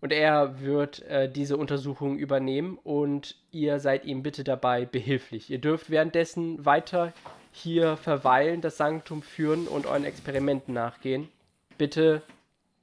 und 0.00 0.12
er 0.12 0.60
wird 0.60 1.02
äh, 1.02 1.30
diese 1.30 1.56
Untersuchung 1.56 2.18
übernehmen 2.18 2.78
und 2.82 3.36
ihr 3.50 3.80
seid 3.80 4.04
ihm 4.04 4.22
bitte 4.22 4.44
dabei 4.44 4.86
behilflich. 4.86 5.50
Ihr 5.50 5.58
dürft 5.58 5.90
währenddessen 5.90 6.64
weiter 6.64 7.12
hier 7.52 7.96
verweilen, 7.96 8.60
das 8.60 8.76
Sanktum 8.76 9.22
führen 9.22 9.66
und 9.66 9.86
euren 9.86 10.04
Experimenten 10.04 10.74
nachgehen. 10.74 11.28
Bitte 11.76 12.22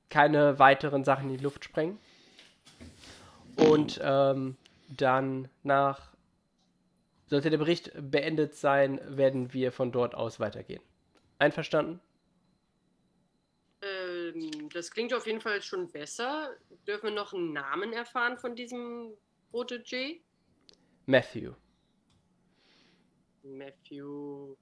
keine 0.10 0.60
weiteren 0.60 1.04
Sachen 1.04 1.30
in 1.30 1.38
die 1.38 1.44
Luft 1.44 1.66
sprengen. 1.66 2.00
Und 3.58 4.00
ähm, 4.04 4.58
dann 4.90 5.50
nach, 5.64 6.12
sollte 7.28 7.50
der 7.50 7.58
Bericht 7.58 7.92
beendet 7.96 8.56
sein, 8.56 9.00
werden 9.06 9.54
wir 9.54 9.72
von 9.72 9.92
dort 9.92 10.16
aus 10.16 10.40
weitergehen. 10.40 10.82
Einverstanden? 11.40 12.00
Ähm, 13.82 14.70
das 14.74 14.92
klingt 14.92 15.14
auf 15.14 15.28
jeden 15.28 15.42
Fall 15.42 15.62
schon 15.62 15.90
besser. 15.90 16.52
Dürfen 16.88 17.10
wir 17.10 17.16
noch 17.16 17.34
einen 17.34 17.54
Namen 17.54 17.94
erfahren 17.94 18.38
von 18.38 18.56
diesem 18.56 19.14
Protégé? 19.52 20.22
Matthew. 21.06 21.54
Matthew 23.46 24.56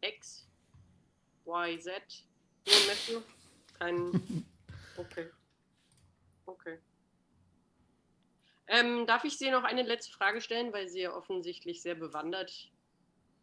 X, 0.00 0.46
Y, 1.46 1.80
Z. 1.80 2.02
Nur 2.66 2.76
Matthew? 2.86 3.20
Kein. 3.78 4.44
Okay. 4.98 5.28
Okay. 6.46 6.78
Ähm, 8.66 9.06
darf 9.06 9.24
ich 9.24 9.36
Sie 9.36 9.50
noch 9.50 9.62
eine 9.62 9.82
letzte 9.82 10.10
Frage 10.10 10.40
stellen, 10.40 10.72
weil 10.72 10.88
Sie 10.88 11.02
ja 11.02 11.14
offensichtlich 11.14 11.82
sehr 11.82 11.94
bewandert 11.94 12.70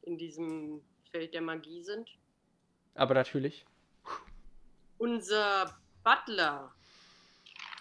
in 0.01 0.17
diesem 0.17 0.81
Feld 1.11 1.35
der 1.35 1.41
Magie 1.41 1.83
sind? 1.83 2.09
Aber 2.95 3.13
natürlich. 3.13 3.67
Unser 4.97 5.79
Butler 6.03 6.73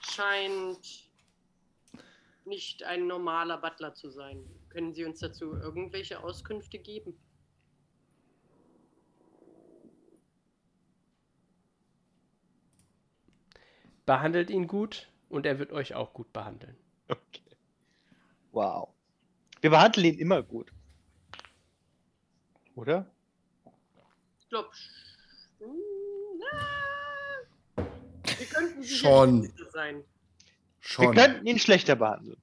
scheint 0.02 1.11
nicht 2.46 2.82
ein 2.82 3.06
normaler 3.06 3.58
Butler 3.58 3.94
zu 3.94 4.11
sein. 4.11 4.44
Können 4.68 4.92
Sie 4.92 5.04
uns 5.04 5.20
dazu 5.20 5.54
irgendwelche 5.54 6.22
Auskünfte 6.22 6.78
geben? 6.78 7.18
Behandelt 14.04 14.50
ihn 14.50 14.66
gut 14.66 15.11
und 15.28 15.46
er 15.46 15.58
wird 15.58 15.72
euch 15.72 15.94
auch 15.94 16.12
gut 16.12 16.32
behandeln. 16.32 16.76
Okay. 17.08 17.42
Wow. 18.50 18.88
Wir 19.61 19.70
behandeln 19.70 20.06
ihn 20.06 20.18
immer 20.18 20.42
gut. 20.42 20.72
Oder? 22.75 23.11
Ich 24.40 24.49
glaube, 24.49 24.70
wir 28.38 28.46
könnten 28.46 28.84
Schon. 28.84 29.40
nicht 29.40 29.54
sein. 30.82 30.98
Wir 30.98 31.04
Schon. 31.06 31.14
könnten 31.14 31.46
ihn 31.46 31.58
schlechter 31.58 31.96
behandeln. 31.96 32.40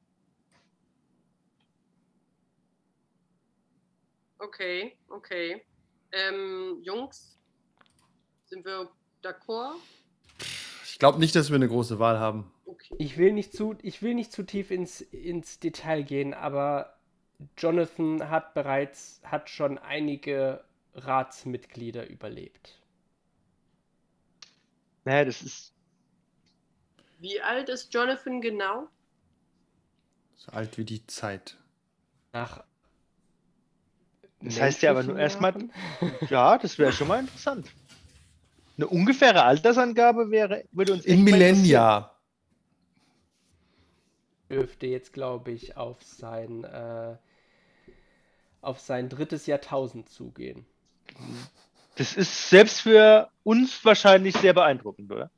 Okay, 4.39 4.97
okay. 5.09 5.61
Ähm, 6.11 6.79
Jungs, 6.81 7.37
sind 8.45 8.65
wir 8.65 8.89
d'accord? 9.21 9.75
Ich 10.85 10.97
glaube 10.97 11.19
nicht, 11.19 11.35
dass 11.35 11.49
wir 11.49 11.55
eine 11.55 11.67
große 11.67 11.99
Wahl 11.99 12.19
haben. 12.19 12.51
Okay. 12.65 12.95
Ich 12.97 13.17
will 13.17 13.33
nicht 13.33 13.53
zu, 13.53 13.75
ich 13.81 14.01
will 14.01 14.15
nicht 14.15 14.31
zu 14.31 14.43
tief 14.43 14.71
ins, 14.71 15.01
ins 15.01 15.59
Detail 15.59 16.03
gehen, 16.03 16.33
aber 16.33 16.97
Jonathan 17.57 18.29
hat 18.29 18.53
bereits, 18.53 19.21
hat 19.23 19.49
schon 19.49 19.77
einige 19.77 20.63
Ratsmitglieder 20.93 22.09
überlebt. 22.09 22.81
Naja, 25.05 25.25
das 25.25 25.41
ist. 25.41 25.73
Wie 27.19 27.41
alt 27.41 27.67
ist 27.69 27.93
Jonathan 27.93 28.41
genau? 28.41 28.87
So 30.35 30.51
alt 30.53 30.77
wie 30.77 30.85
die 30.85 31.05
Zeit. 31.05 31.57
Nach 32.31 32.63
Das 34.41 34.59
heißt 34.59 34.81
ja 34.81 34.91
aber 34.91 35.03
nur 35.03 35.19
erstmal-? 35.19 35.53
Ja, 36.29 36.57
das 36.57 36.77
wäre 36.77 36.93
schon 36.93 37.09
mal 37.09 37.19
interessant. 37.19 37.67
Eine 38.77 38.87
ungefähre 38.87 39.43
Altersangabe 39.43 40.31
wäre, 40.31 40.63
würde 40.71 40.93
uns 40.93 41.05
In 41.05 41.25
Millennia. 41.25 42.15
dürfte 44.49 44.87
jetzt, 44.87 45.11
glaube 45.11 45.51
ich, 45.51 45.75
auf 45.75 46.01
sein, 46.01 46.63
äh, 46.63 47.17
auf 48.61 48.79
sein 48.79 49.09
drittes 49.09 49.45
Jahrtausend 49.45 50.07
zugehen. 50.07 50.65
Das 51.95 52.15
ist 52.15 52.49
selbst 52.49 52.79
für 52.79 53.29
uns 53.43 53.83
wahrscheinlich 53.83 54.37
sehr 54.37 54.53
beeindruckend, 54.53 55.11
oder? 55.11 55.29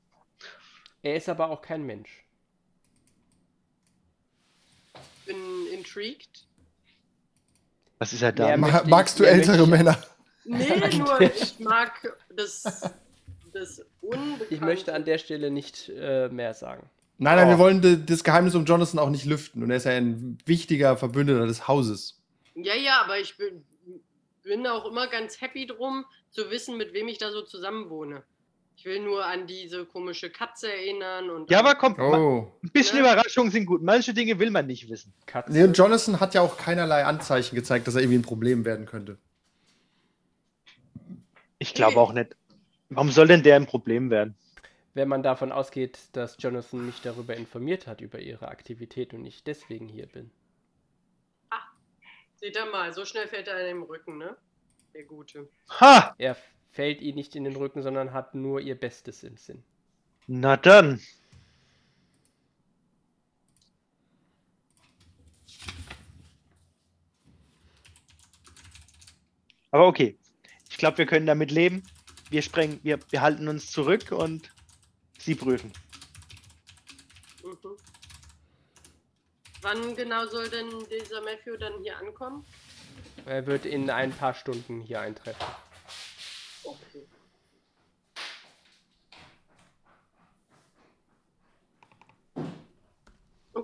Er 1.03 1.15
ist 1.15 1.29
aber 1.29 1.50
auch 1.50 1.62
kein 1.62 1.84
Mensch. 1.84 2.24
Bin 5.25 5.67
intrigued. 5.74 6.46
Was 8.00 8.13
ist 8.13 8.22
er 8.22 8.31
da? 8.31 8.58
möchte 8.58 8.81
ich- 8.84 8.89
magst 8.89 9.20
du 9.20 9.24
er 9.24 9.31
ältere 9.34 9.67
möchte- 9.67 9.84
Männer? 9.86 10.03
Nee, 10.43 10.89
nur 10.98 11.22
ich 11.22 11.60
mag 11.60 12.17
das, 12.36 12.91
das 13.53 13.86
Unbekannte. 14.01 14.48
Ich 14.50 14.60
möchte 14.62 14.93
an 14.93 15.05
der 15.05 15.17
Stelle 15.20 15.51
nicht 15.51 15.89
äh, 15.89 16.29
mehr 16.29 16.53
sagen. 16.53 16.89
Nein, 17.20 17.36
nein, 17.38 17.48
Oh. 17.48 17.51
wir 17.51 17.60
wollen 17.60 18.05
das 18.08 18.24
Geheimnis 18.24 18.55
um 18.55 18.65
Jonathan 18.65 18.98
auch 19.00 19.12
nicht 19.12 19.25
lüften. 19.25 19.62
Und 19.62 19.70
er 19.70 19.77
ist 19.77 19.84
ja 19.86 19.91
ein 19.91 20.39
wichtiger 20.46 20.98
Verbündeter 20.98 21.46
des 21.46 21.67
Hauses. 21.67 22.20
Ja, 22.55 22.74
ja, 22.74 23.01
aber 23.03 23.20
ich 23.20 23.38
bin, 23.38 23.63
bin 24.41 24.65
auch 24.65 24.86
immer 24.86 25.05
ganz 25.08 25.39
happy 25.39 25.67
drum, 25.67 26.05
zu 26.31 26.50
wissen, 26.50 26.77
mit 26.77 26.93
wem 26.93 27.08
ich 27.08 27.20
da 27.20 27.31
so 27.31 27.43
zusammenwohne. 27.43 28.24
Ich 28.82 28.86
will 28.86 29.00
nur 29.00 29.24
an 29.24 29.46
diese 29.46 29.86
komische 29.86 30.32
Katze 30.32 30.74
erinnern 30.74 31.30
und. 31.30 31.52
Ja, 31.52 31.60
aber 31.60 31.76
komm, 31.76 31.94
Oh. 32.00 32.52
ein 32.64 32.70
bisschen 32.72 32.96
Ne? 32.96 33.02
Überraschungen 33.02 33.52
sind 33.52 33.68
gut. 33.68 33.84
Manche 33.84 34.12
Dinge 34.12 34.40
will 34.40 34.50
man 34.50 34.66
nicht 34.66 34.90
wissen. 34.90 35.14
Katze. 35.28 35.52
Nee, 35.52 35.64
und 35.66 35.78
Jonathan 35.78 36.20
hat 36.20 36.34
ja 36.34 36.42
auch 36.42 36.58
keinerlei 36.58 37.06
Anzeichen 37.06 37.56
gezeigt, 37.56 37.86
dass 37.86 37.94
er 37.94 38.02
irgendwie 38.02 38.18
ein 38.18 38.24
Problem 38.24 38.66
werden 38.66 38.88
könnte. 38.88 39.20
Ich 41.60 41.76
glaube 41.76 41.98
auch 41.98 42.12
nicht. 42.12 42.36
Warum 42.90 43.12
soll 43.12 43.28
denn 43.28 43.44
der 43.44 43.56
ein 43.56 43.68
Problem 43.68 44.10
werden? 44.10 44.34
Wenn 44.96 45.08
man 45.08 45.22
davon 45.22 45.52
ausgeht, 45.52 46.00
dass 46.14 46.38
Jonathan 46.40 46.84
mich 46.84 47.02
darüber 47.04 47.36
informiert 47.36 47.86
hat, 47.86 48.02
über 48.02 48.18
ihre 48.18 48.48
Aktivität 48.48 49.14
und 49.14 49.24
ich 49.28 49.44
deswegen 49.44 49.88
hier 49.90 50.08
bin. 50.08 50.32
Seht 52.38 52.56
ihr 52.56 52.66
mal, 52.66 52.92
so 52.96 53.06
schnell 53.06 53.28
fällt 53.28 53.48
er 53.48 53.60
in 53.60 53.76
den 53.78 53.84
Rücken, 53.84 54.18
ne? 54.18 54.36
Der 54.96 55.04
Gute. 55.04 55.48
Ha! 55.80 56.16
Er 56.18 56.36
fällt 56.72 57.01
ihr 57.01 57.13
nicht 57.13 57.36
in 57.36 57.44
den 57.44 57.56
Rücken, 57.56 57.84
sondern 57.84 58.13
hat 58.13 58.34
nur 58.36 58.60
ihr 58.60 58.75
Bestes 58.75 59.24
im 59.24 59.38
Sinn. 59.38 59.63
Na 60.28 60.58
dann. 60.58 61.01
Aber 69.72 69.88
okay. 69.88 70.18
Ich 70.70 70.78
glaube, 70.78 70.98
wir 70.98 71.06
können 71.06 71.25
damit 71.25 71.51
leben. 71.51 71.84
Wir 72.30 72.42
sprengen, 72.42 72.80
wir, 72.84 73.00
wir 73.10 73.22
halten 73.22 73.48
uns 73.48 73.72
zurück 73.72 74.12
und 74.12 74.51
sie 75.20 75.36
prüfen. 75.36 75.72
Mhm. 77.44 77.78
Wann 79.62 79.96
genau 79.96 80.25
soll 80.25 80.50
denn 80.50 80.70
dieser 80.90 81.22
Matthew 81.22 81.58
dann 81.58 81.82
hier 81.84 81.98
ankommen? 81.98 82.46
Er 83.25 83.46
wird 83.46 83.66
in 83.66 83.90
ein 83.90 84.12
paar 84.12 84.34
Stunden 84.34 84.82
hier 84.82 85.01
eintreffen. 85.01 85.46
Okay. 86.63 87.06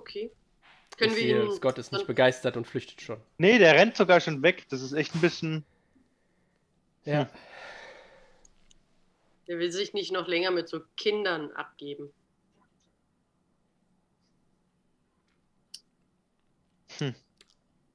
Okay. 0.08 0.30
Können 0.96 1.12
ich 1.12 1.18
wir 1.18 1.36
sehe, 1.36 1.44
ihn. 1.44 1.52
Scott 1.52 1.78
ist 1.78 1.92
nicht 1.92 2.06
begeistert 2.06 2.56
und 2.56 2.66
flüchtet 2.66 3.02
schon. 3.02 3.20
Nee, 3.36 3.58
der 3.58 3.74
rennt 3.74 3.96
sogar 3.96 4.20
schon 4.20 4.42
weg. 4.42 4.66
Das 4.70 4.80
ist 4.80 4.92
echt 4.92 5.14
ein 5.14 5.20
bisschen. 5.20 5.64
Ja. 7.04 7.28
Der 9.46 9.58
will 9.58 9.70
sich 9.70 9.92
nicht 9.92 10.12
noch 10.12 10.26
länger 10.26 10.50
mit 10.50 10.68
so 10.68 10.80
Kindern 10.96 11.52
abgeben. 11.52 12.10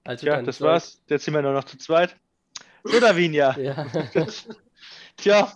Also 0.05 0.25
Ja, 0.25 0.41
das 0.41 0.59
war's. 0.61 1.01
Jetzt 1.07 1.25
sind 1.25 1.33
wir 1.33 1.41
nur 1.41 1.53
noch 1.53 1.63
zu 1.63 1.77
zweit. 1.77 2.15
So, 2.83 2.99
Davinia. 2.99 3.57
Ja. 3.59 3.85
Tja, 5.17 5.55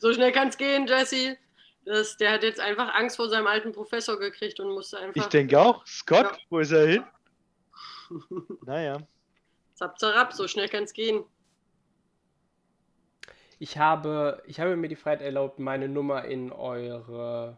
So 0.00 0.12
schnell 0.12 0.32
kann's 0.32 0.58
gehen, 0.58 0.86
Jesse. 0.86 1.38
Das, 1.84 2.16
der 2.18 2.32
hat 2.32 2.42
jetzt 2.42 2.60
einfach 2.60 2.94
Angst 2.94 3.16
vor 3.16 3.28
seinem 3.28 3.46
alten 3.46 3.72
Professor 3.72 4.18
gekriegt 4.18 4.60
und 4.60 4.68
musste 4.68 4.98
einfach. 4.98 5.22
ich 5.22 5.28
denke 5.28 5.58
auch. 5.58 5.84
Scott, 5.86 6.26
Ja. 6.32 6.38
wo 6.50 6.58
ist 6.58 6.72
er 6.72 6.86
hin? 6.86 7.04
Naja. 8.66 8.98
Zap, 9.74 9.98
zarab, 9.98 10.32
so 10.32 10.46
schnell 10.48 10.68
kann's 10.68 10.92
gehen. 10.92 11.24
Ich 13.58 13.78
habe, 13.78 14.42
ich 14.46 14.58
habe 14.58 14.74
mir 14.76 14.88
die 14.88 14.96
Freiheit 14.96 15.20
erlaubt, 15.22 15.58
meine 15.58 15.88
Nummer 15.88 16.24
in 16.24 16.50
eure 16.50 17.56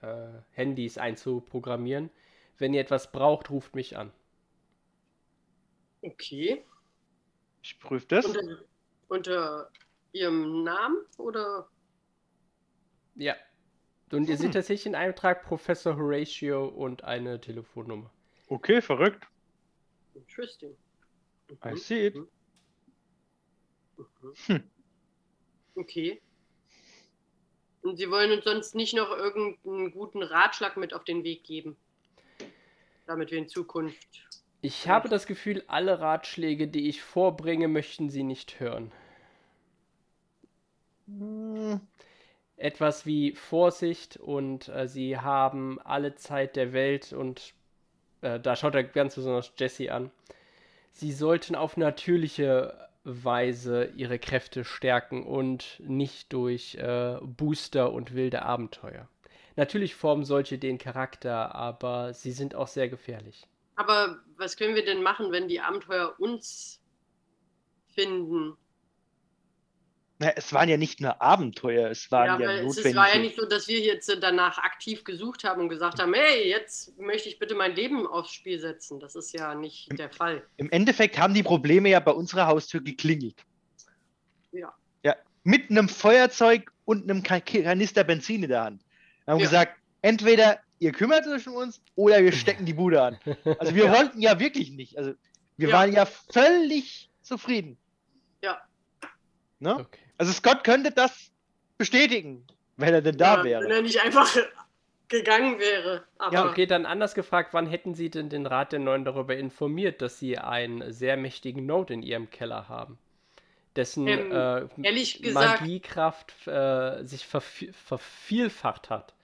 äh, 0.00 0.28
Handys 0.52 0.98
einzuprogrammieren. 0.98 2.10
Wenn 2.58 2.74
ihr 2.74 2.80
etwas 2.80 3.12
braucht, 3.12 3.50
ruft 3.50 3.74
mich 3.74 3.96
an. 3.96 4.12
Okay. 6.02 6.64
Ich 7.62 7.78
prüfe 7.80 8.06
das. 8.06 8.24
Unter, 8.26 8.40
unter 9.08 9.70
Ihrem 10.12 10.62
Namen 10.64 10.96
oder? 11.18 11.68
Ja. 13.14 13.34
Und 14.12 14.28
ihr 14.28 14.36
seht 14.36 14.52
tatsächlich 14.52 14.86
in 14.86 14.94
einem 14.94 15.16
Trag 15.16 15.42
Professor 15.44 15.96
Horatio 15.96 16.66
und 16.66 17.04
eine 17.04 17.40
Telefonnummer. 17.40 18.10
Okay, 18.48 18.82
verrückt. 18.82 19.26
Interesting. 20.14 20.76
I 21.64 21.70
Mhm. 21.70 21.76
see 21.76 22.06
it. 22.06 22.14
Mhm. 22.14 22.28
Mhm. 23.96 24.34
Hm. 24.46 24.62
Okay. 25.74 26.20
Und 27.82 27.96
Sie 27.96 28.10
wollen 28.10 28.30
uns 28.32 28.44
sonst 28.44 28.74
nicht 28.74 28.94
noch 28.94 29.10
irgendeinen 29.10 29.90
guten 29.90 30.22
Ratschlag 30.22 30.76
mit 30.76 30.94
auf 30.94 31.04
den 31.04 31.24
Weg 31.24 31.44
geben, 31.44 31.76
damit 33.06 33.30
wir 33.30 33.38
in 33.38 33.48
Zukunft. 33.48 34.28
Ich 34.60 34.88
habe 34.88 35.08
das 35.08 35.26
Gefühl, 35.26 35.64
alle 35.66 36.00
Ratschläge, 36.00 36.68
die 36.68 36.88
ich 36.88 37.02
vorbringe, 37.02 37.68
möchten 37.68 38.10
Sie 38.10 38.22
nicht 38.22 38.60
hören. 38.60 38.92
Hm, 41.06 41.80
Etwas 42.62 43.06
wie 43.06 43.32
Vorsicht 43.32 44.18
und 44.18 44.68
äh, 44.68 44.86
Sie 44.86 45.18
haben 45.18 45.80
alle 45.82 46.14
Zeit 46.14 46.54
der 46.54 46.72
Welt 46.72 47.12
und 47.12 47.54
äh, 48.20 48.38
da 48.38 48.54
schaut 48.54 48.76
er 48.76 48.84
ganz 48.84 49.16
besonders 49.16 49.52
Jesse 49.58 49.92
an. 49.92 50.12
Sie 50.92 51.10
sollten 51.10 51.56
auf 51.56 51.76
natürliche 51.76 52.88
Weise 53.02 53.86
ihre 53.96 54.20
Kräfte 54.20 54.64
stärken 54.64 55.26
und 55.26 55.80
nicht 55.80 56.32
durch 56.32 56.76
äh, 56.76 57.16
Booster 57.20 57.92
und 57.92 58.14
wilde 58.14 58.42
Abenteuer. 58.42 59.08
Natürlich 59.56 59.96
formen 59.96 60.24
solche 60.24 60.56
den 60.56 60.78
Charakter, 60.78 61.56
aber 61.56 62.14
sie 62.14 62.30
sind 62.30 62.54
auch 62.54 62.68
sehr 62.68 62.88
gefährlich. 62.88 63.44
Aber 63.74 64.20
was 64.36 64.56
können 64.56 64.76
wir 64.76 64.84
denn 64.84 65.02
machen, 65.02 65.32
wenn 65.32 65.48
die 65.48 65.60
Abenteuer 65.60 66.14
uns 66.20 66.80
finden? 67.88 68.56
Na, 70.22 70.30
es 70.36 70.52
waren 70.52 70.68
ja 70.68 70.76
nicht 70.76 71.00
nur 71.00 71.20
Abenteuer, 71.20 71.90
es 71.90 72.08
waren 72.12 72.40
Ja, 72.40 72.52
ja, 72.52 72.62
es, 72.64 72.94
war 72.94 73.12
ja 73.12 73.18
nicht 73.18 73.34
so, 73.36 73.44
dass 73.44 73.66
wir 73.66 73.80
jetzt 73.80 74.08
danach 74.20 74.56
aktiv 74.58 75.02
gesucht 75.02 75.42
haben 75.42 75.62
und 75.62 75.68
gesagt 75.68 76.00
haben, 76.00 76.14
hey, 76.14 76.48
jetzt 76.48 76.96
möchte 76.96 77.28
ich 77.28 77.40
bitte 77.40 77.56
mein 77.56 77.74
Leben 77.74 78.06
aufs 78.06 78.32
Spiel 78.32 78.60
setzen. 78.60 79.00
Das 79.00 79.16
ist 79.16 79.32
ja 79.32 79.56
nicht 79.56 79.88
der 79.98 80.10
Fall. 80.10 80.46
Im 80.58 80.70
Endeffekt 80.70 81.18
haben 81.18 81.34
die 81.34 81.42
Probleme 81.42 81.88
ja 81.88 81.98
bei 81.98 82.12
unserer 82.12 82.46
Haustür 82.46 82.80
geklingelt. 82.80 83.34
Ja. 84.52 84.72
Ja, 85.02 85.16
mit 85.42 85.70
einem 85.70 85.88
Feuerzeug 85.88 86.70
und 86.84 87.10
einem 87.10 87.24
Ka- 87.24 87.40
Kanister 87.40 88.04
Benzin 88.04 88.44
in 88.44 88.48
der 88.50 88.62
Hand. 88.62 88.82
Wir 89.24 89.32
haben 89.32 89.40
Ja. 89.40 89.46
gesagt, 89.46 89.76
entweder 90.02 90.60
ihr 90.78 90.92
kümmert 90.92 91.26
euch 91.26 91.48
um 91.48 91.54
uns 91.56 91.82
oder 91.96 92.22
wir 92.22 92.30
stecken 92.32 92.64
die 92.64 92.74
Bude 92.74 93.02
an. 93.02 93.18
Also 93.58 93.74
wir 93.74 93.86
Ja. 93.86 93.92
wollten 93.92 94.20
ja 94.20 94.38
wirklich 94.38 94.70
nicht. 94.70 94.96
Also 94.96 95.14
wir 95.56 95.68
Ja. 95.70 95.74
waren 95.74 95.92
ja 95.92 96.06
völlig 96.06 97.10
zufrieden. 97.22 97.76
Ja. 98.40 98.60
Ne? 99.58 99.76
Okay. 99.78 99.98
Also 100.22 100.34
Scott 100.34 100.62
könnte 100.62 100.92
das 100.92 101.32
bestätigen, 101.78 102.46
wenn 102.76 102.94
er 102.94 103.02
denn 103.02 103.16
da 103.16 103.38
ja, 103.38 103.44
wäre. 103.44 103.64
Wenn 103.64 103.72
er 103.72 103.82
nicht 103.82 104.00
einfach 104.04 104.32
gegangen 105.08 105.58
wäre. 105.58 106.04
Aber 106.16 106.32
Ja, 106.32 106.48
Okay, 106.48 106.64
dann 106.64 106.86
anders 106.86 107.16
gefragt, 107.16 107.52
wann 107.54 107.66
hätten 107.66 107.96
Sie 107.96 108.08
denn 108.08 108.28
den 108.28 108.46
Rat 108.46 108.70
der 108.70 108.78
Neuen 108.78 109.04
darüber 109.04 109.36
informiert, 109.36 110.00
dass 110.00 110.20
Sie 110.20 110.38
einen 110.38 110.92
sehr 110.92 111.16
mächtigen 111.16 111.66
Node 111.66 111.94
in 111.94 112.02
Ihrem 112.04 112.30
Keller 112.30 112.68
haben? 112.68 112.98
Dessen 113.74 114.06
Ähm, 114.06 114.30
äh, 114.30 115.32
Magiekraft 115.32 116.46
äh, 116.46 117.02
sich 117.02 117.26
vervi 117.26 117.72
vervielfacht 117.72 118.90
hat. 118.90 119.14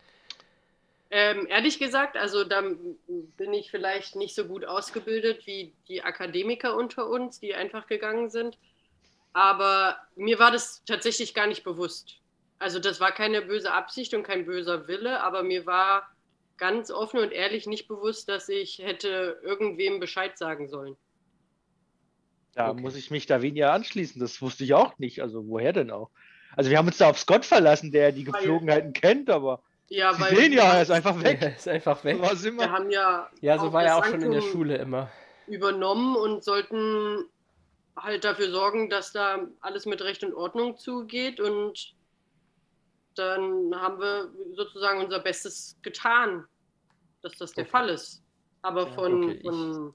Ähm, 1.13 1.47
ehrlich 1.49 1.79
gesagt, 1.79 2.17
also 2.17 2.43
da 2.43 2.61
bin 3.37 3.55
ich 3.55 3.71
vielleicht 3.71 4.17
nicht 4.17 4.35
so 4.35 4.47
gut 4.47 4.65
ausgebildet 4.65 5.47
wie 5.47 5.73
die 5.87 6.03
Akademiker 6.03 6.77
unter 6.77 7.09
uns, 7.09 7.39
die 7.39 7.55
einfach 7.55 7.87
gegangen 7.87 8.31
sind. 8.31 8.59
Aber 9.33 9.97
mir 10.17 10.39
war 10.39 10.51
das 10.51 10.83
tatsächlich 10.85 11.35
gar 11.35 11.47
nicht 11.47 11.65
bewusst. 11.65 12.17
Also 12.59 12.79
das 12.81 12.99
war 13.01 13.13
keine 13.13 13.43
böse 13.43 13.73
Absicht 13.73 14.15
und 14.15 14.23
kein 14.25 14.45
böser 14.47 14.89
Wille, 14.89 15.23
aber 15.23 15.43
mir 15.43 15.65
war 15.67 16.09
ganz 16.57 16.91
offen 16.91 17.21
und 17.21 17.31
ehrlich 17.31 17.67
nicht 17.67 17.87
bewusst, 17.87 18.29
dass 18.29 18.49
ich 18.49 18.79
hätte 18.79 19.39
irgendwem 19.45 20.01
Bescheid 20.01 20.37
sagen 20.37 20.69
sollen. 20.69 20.97
Da 22.55 22.71
Okay. 22.71 22.81
muss 22.81 22.97
ich 22.97 23.11
mich 23.13 23.27
da 23.27 23.43
weniger 23.43 23.73
anschließen. 23.73 24.21
Das 24.21 24.43
wusste 24.43 24.65
ich 24.65 24.75
auch 24.75 24.99
nicht. 24.99 25.23
Also 25.23 25.47
woher 25.47 25.73
denn 25.73 25.91
auch? 25.93 26.11
Also 26.57 26.71
wir 26.71 26.79
haben 26.79 26.89
uns 26.89 26.99
da 26.99 27.09
auf 27.11 27.19
Scott 27.19 27.45
verlassen, 27.45 27.93
der 27.93 28.11
die 28.11 28.27
Weil- 28.27 28.41
Geflogenheiten 28.41 28.93
kennt, 28.93 29.31
aber 29.31 29.63
Ja, 29.91 30.13
Sie 30.15 30.35
sehen 30.35 30.53
ja, 30.53 30.75
er 30.75 30.83
ist 30.83 30.91
einfach 30.91 31.17
Er 31.23 31.41
weg. 31.41 31.55
ist 31.57 31.69
einfach 31.69 32.03
weg. 32.05 32.19
Wir 32.21 32.73
haben 32.73 32.91
ja, 32.91 33.31
Ja, 33.41 33.59
so 33.59 33.69
auch 33.69 33.73
war 33.73 33.85
er 33.85 33.97
auch 33.99 34.05
schon 34.05 34.21
in 34.23 34.33
der 34.33 34.41
Schule 34.43 34.77
immer. 34.79 35.11
übernommen 35.47 36.17
und 36.17 36.43
sollten 36.43 37.25
halt 38.03 38.25
dafür 38.25 38.51
sorgen, 38.51 38.91
dass 38.91 39.13
da 39.13 39.47
alles 39.61 39.87
mit 39.87 40.01
Recht 40.03 40.25
und 40.25 40.35
Ordnung 40.35 40.77
zugeht. 40.77 41.41
Und 41.41 41.95
dann 43.15 43.75
haben 43.75 44.01
wir 44.01 44.33
sozusagen 44.55 45.01
unser 45.03 45.21
Bestes 45.21 45.77
getan, 45.83 46.45
dass 47.23 47.37
das 47.39 47.53
der 47.53 47.65
Okay. 47.65 47.71
Fall 47.71 47.89
ist. 47.89 48.23
Aber 48.63 48.87
Ja, 48.87 48.95
von, 48.95 49.25
okay, 49.25 49.33
ich- 49.37 49.43
von 49.43 49.95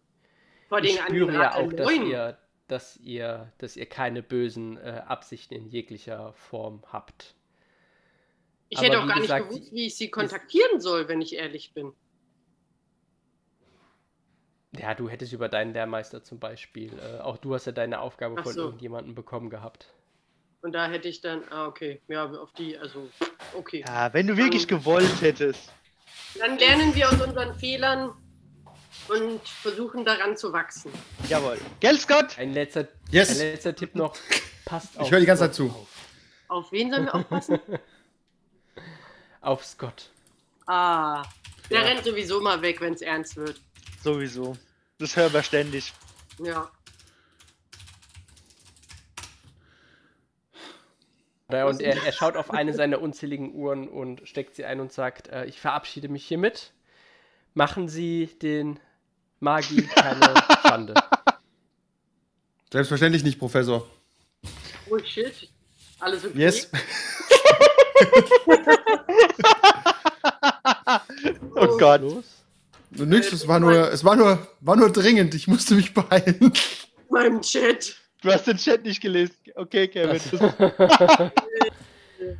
vor 0.70 0.80
Ich 0.80 0.96
den 0.96 1.04
spüre 1.06 1.34
ja 1.34 1.54
auch, 1.56 1.72
dass 1.74 1.92
ihr, 1.94 2.38
dass 2.68 2.98
ihr, 2.98 3.54
dass 3.60 3.76
ihr 3.78 3.86
keine 3.86 4.24
bösen 4.24 4.78
äh, 4.78 5.04
Absichten 5.06 5.54
in 5.54 5.68
jeglicher 5.70 6.34
Form 6.34 6.84
habt. 6.92 7.36
Ich 8.70 8.78
aber 8.80 8.88
hätte 8.88 9.02
auch 9.02 9.08
gar 9.08 9.20
gesagt, 9.20 9.46
nicht 9.52 9.56
gewusst, 9.60 9.74
wie 9.74 9.86
ich 9.88 9.96
sie 9.96 10.10
kontaktieren 10.10 10.82
soll, 10.82 11.08
wenn 11.08 11.22
ich 11.22 11.36
ehrlich 11.36 11.74
bin. 11.74 11.94
Ja, 14.79 14.95
du 14.95 15.07
hättest 15.09 15.33
über 15.33 15.49
deinen 15.49 15.73
Lehrmeister 15.73 16.23
zum 16.23 16.39
Beispiel, 16.39 16.91
äh, 16.99 17.19
auch 17.21 17.38
du 17.38 17.53
hast 17.53 17.65
ja 17.65 17.71
deine 17.71 17.99
Aufgabe 17.99 18.36
Ach 18.39 18.43
von 18.43 18.53
so. 18.53 18.62
irgendjemandem 18.63 19.13
bekommen 19.15 19.49
gehabt. 19.49 19.88
Und 20.62 20.71
da 20.73 20.88
hätte 20.88 21.09
ich 21.09 21.21
dann, 21.21 21.43
ah, 21.51 21.67
okay, 21.67 22.01
ja, 22.07 22.25
auf 22.25 22.51
die, 22.53 22.77
also, 22.77 23.09
okay. 23.53 23.83
Ja, 23.86 24.13
wenn 24.13 24.27
du 24.27 24.36
wirklich 24.38 24.67
gewollt 24.67 25.21
hättest. 25.21 25.71
Dann 26.39 26.57
lernen 26.57 26.95
wir 26.95 27.09
aus 27.09 27.21
unseren 27.21 27.53
Fehlern 27.55 28.13
und 29.09 29.47
versuchen 29.47 30.05
daran 30.05 30.38
zu 30.38 30.53
wachsen. 30.53 30.91
Jawohl. 31.27 31.59
Gell, 31.79 31.99
Scott? 31.99 32.38
Ein 32.39 32.53
letzter, 32.53 32.88
Yes. 33.12 33.29
ein 33.41 33.51
letzter 33.51 33.75
Tipp 33.75 33.93
noch, 33.95 34.15
passt 34.65 34.97
auf 34.97 35.12
höre 35.12 35.19
die 35.19 35.25
ganze 35.25 35.43
Zeit 35.43 35.53
zu. 35.55 35.65
Auf. 35.69 35.88
Auf 36.47 36.71
wen 36.71 36.91
sollen 36.91 37.05
wir 37.05 37.15
aufpassen? 37.15 37.59
auf 39.41 39.65
Scott. 39.65 40.09
Ah, 40.65 41.23
der 41.69 41.81
Ja. 41.81 41.86
rennt 41.88 42.05
sowieso 42.05 42.39
mal 42.41 42.62
weg, 42.62 42.79
wenn 42.81 42.93
es 42.93 43.01
ernst 43.01 43.36
wird. 43.36 43.59
Sowieso. 44.04 44.58
Das 45.00 45.16
hören 45.16 45.32
wir 45.34 45.44
ständig. 45.44 45.94
Ja. 46.39 46.70
Und 51.48 51.82
er, 51.82 52.04
er 52.04 52.12
schaut 52.12 52.36
auf 52.36 52.52
eine 52.52 52.74
seiner 52.74 53.00
unzähligen 53.00 53.54
Uhren 53.54 53.88
und 53.88 54.28
steckt 54.28 54.56
sie 54.56 54.66
ein 54.66 54.80
und 54.80 54.92
sagt, 54.92 55.28
äh, 55.28 55.46
ich 55.46 55.62
verabschiede 55.62 56.10
mich 56.10 56.26
hiermit. 56.26 56.74
Machen 57.54 57.88
Sie 57.88 58.28
den 58.42 58.80
Magi 59.39 59.86
keine 59.88 60.34
Schande. 60.63 60.96
Selbstverständlich 62.72 63.24
nicht, 63.24 63.38
Professor. 63.38 63.88
Oh 64.89 64.98
shit. 64.98 65.50
Alles 66.00 66.26
okay? 66.26 66.39
Yes. 66.39 66.70
Oh 71.56 71.78
Gott. 71.78 72.02
Los. 72.02 72.42
Nix, 72.97 73.32
es 73.32 73.47
war 73.47 73.60
nur, 73.60 73.91
es 73.91 74.03
war 74.03 74.15
nur, 74.15 74.47
war 74.62 74.75
nur 74.75 74.91
dringend. 74.91 75.34
Ich 75.36 75.47
musste 75.47 75.75
mich 75.75 75.93
beeilen. 75.93 76.53
Meinem 77.10 77.41
Chat. 77.41 77.95
Du 78.21 78.32
hast 78.32 78.47
den 78.47 78.58
Chat 78.58 78.84
nicht 78.84 79.01
gelesen. 79.01 79.36
Okay, 79.56 79.88
Kevin. 79.88 80.19
Das, 80.32 80.34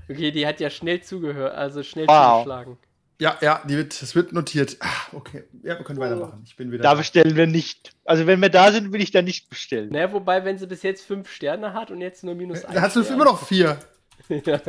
okay, 0.10 0.32
die 0.32 0.48
hat 0.48 0.60
ja 0.60 0.70
schnell 0.70 1.02
zugehört, 1.02 1.54
also 1.56 1.84
schnell 1.84 2.08
Wow. 2.08 2.44
zugeschlagen. 2.44 2.78
Ja, 3.20 3.38
ja, 3.42 3.62
die 3.68 3.78
wird, 3.78 4.02
es 4.02 4.16
wird 4.16 4.34
notiert. 4.34 4.78
Ah, 4.80 4.88
okay. 5.12 5.44
Ja, 5.62 5.78
wir 5.78 5.86
können 5.86 6.00
weitermachen. 6.00 6.42
Ich 6.46 6.56
bin 6.56 6.72
wieder. 6.72 6.84
da 6.84 6.92
da. 6.92 6.96
bestellen 6.96 7.36
wir 7.36 7.48
nicht. 7.48 7.96
Also 8.06 8.26
wenn 8.28 8.42
wir 8.42 8.50
da 8.50 8.72
sind, 8.72 8.92
will 8.92 9.02
ich 9.02 9.12
da 9.12 9.22
nicht 9.22 9.50
bestellen. 9.50 9.90
Naja, 9.92 10.12
wobei, 10.12 10.44
wenn 10.46 10.58
sie 10.58 10.68
bis 10.68 10.84
jetzt 10.84 11.06
fünf 11.06 11.30
Sterne 11.30 11.74
hat 11.74 11.92
und 11.92 12.02
jetzt 12.02 12.24
nur 12.24 12.36
minus 12.36 12.62
Da 12.62 12.82
hast 12.82 12.96
du 12.96 13.02
immer 13.02 13.26
noch 13.26 13.46
vier. 13.46 13.78
ja. 14.30 14.60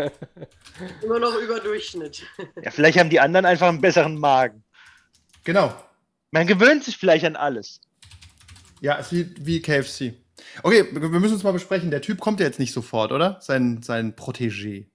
Immer 1.03 1.19
noch 1.21 1.35
über 1.37 1.61
Durchschnitt. 1.61 2.23
Ja, 2.63 2.71
vielleicht 2.71 2.99
haben 2.99 3.11
die 3.11 3.21
anderen 3.21 3.47
einfach 3.47 3.69
einen 3.69 3.81
besseren 3.81 4.19
Magen. 4.19 4.64
Genau. 5.45 5.75
Man 6.31 6.47
gewöhnt 6.47 6.85
sich 6.85 6.97
vielleicht 6.97 7.25
an 7.25 7.37
alles. 7.37 7.81
Ja, 8.81 8.99
es 8.99 9.13
ist 9.13 9.37
wie, 9.39 9.47
wie 9.47 9.63
KFC. 9.63 10.15
Okay, 10.63 10.87
wir 10.91 11.09
müssen 11.21 11.35
uns 11.35 11.43
mal 11.43 11.53
besprechen. 11.53 11.91
Der 11.91 12.03
Typ 12.03 12.21
kommt 12.21 12.41
ja 12.41 12.47
jetzt 12.47 12.59
nicht 12.59 12.73
sofort, 12.73 13.13
oder? 13.13 13.39
Sein, 13.41 13.83
sein 13.83 14.15
Protégé. 14.17 14.87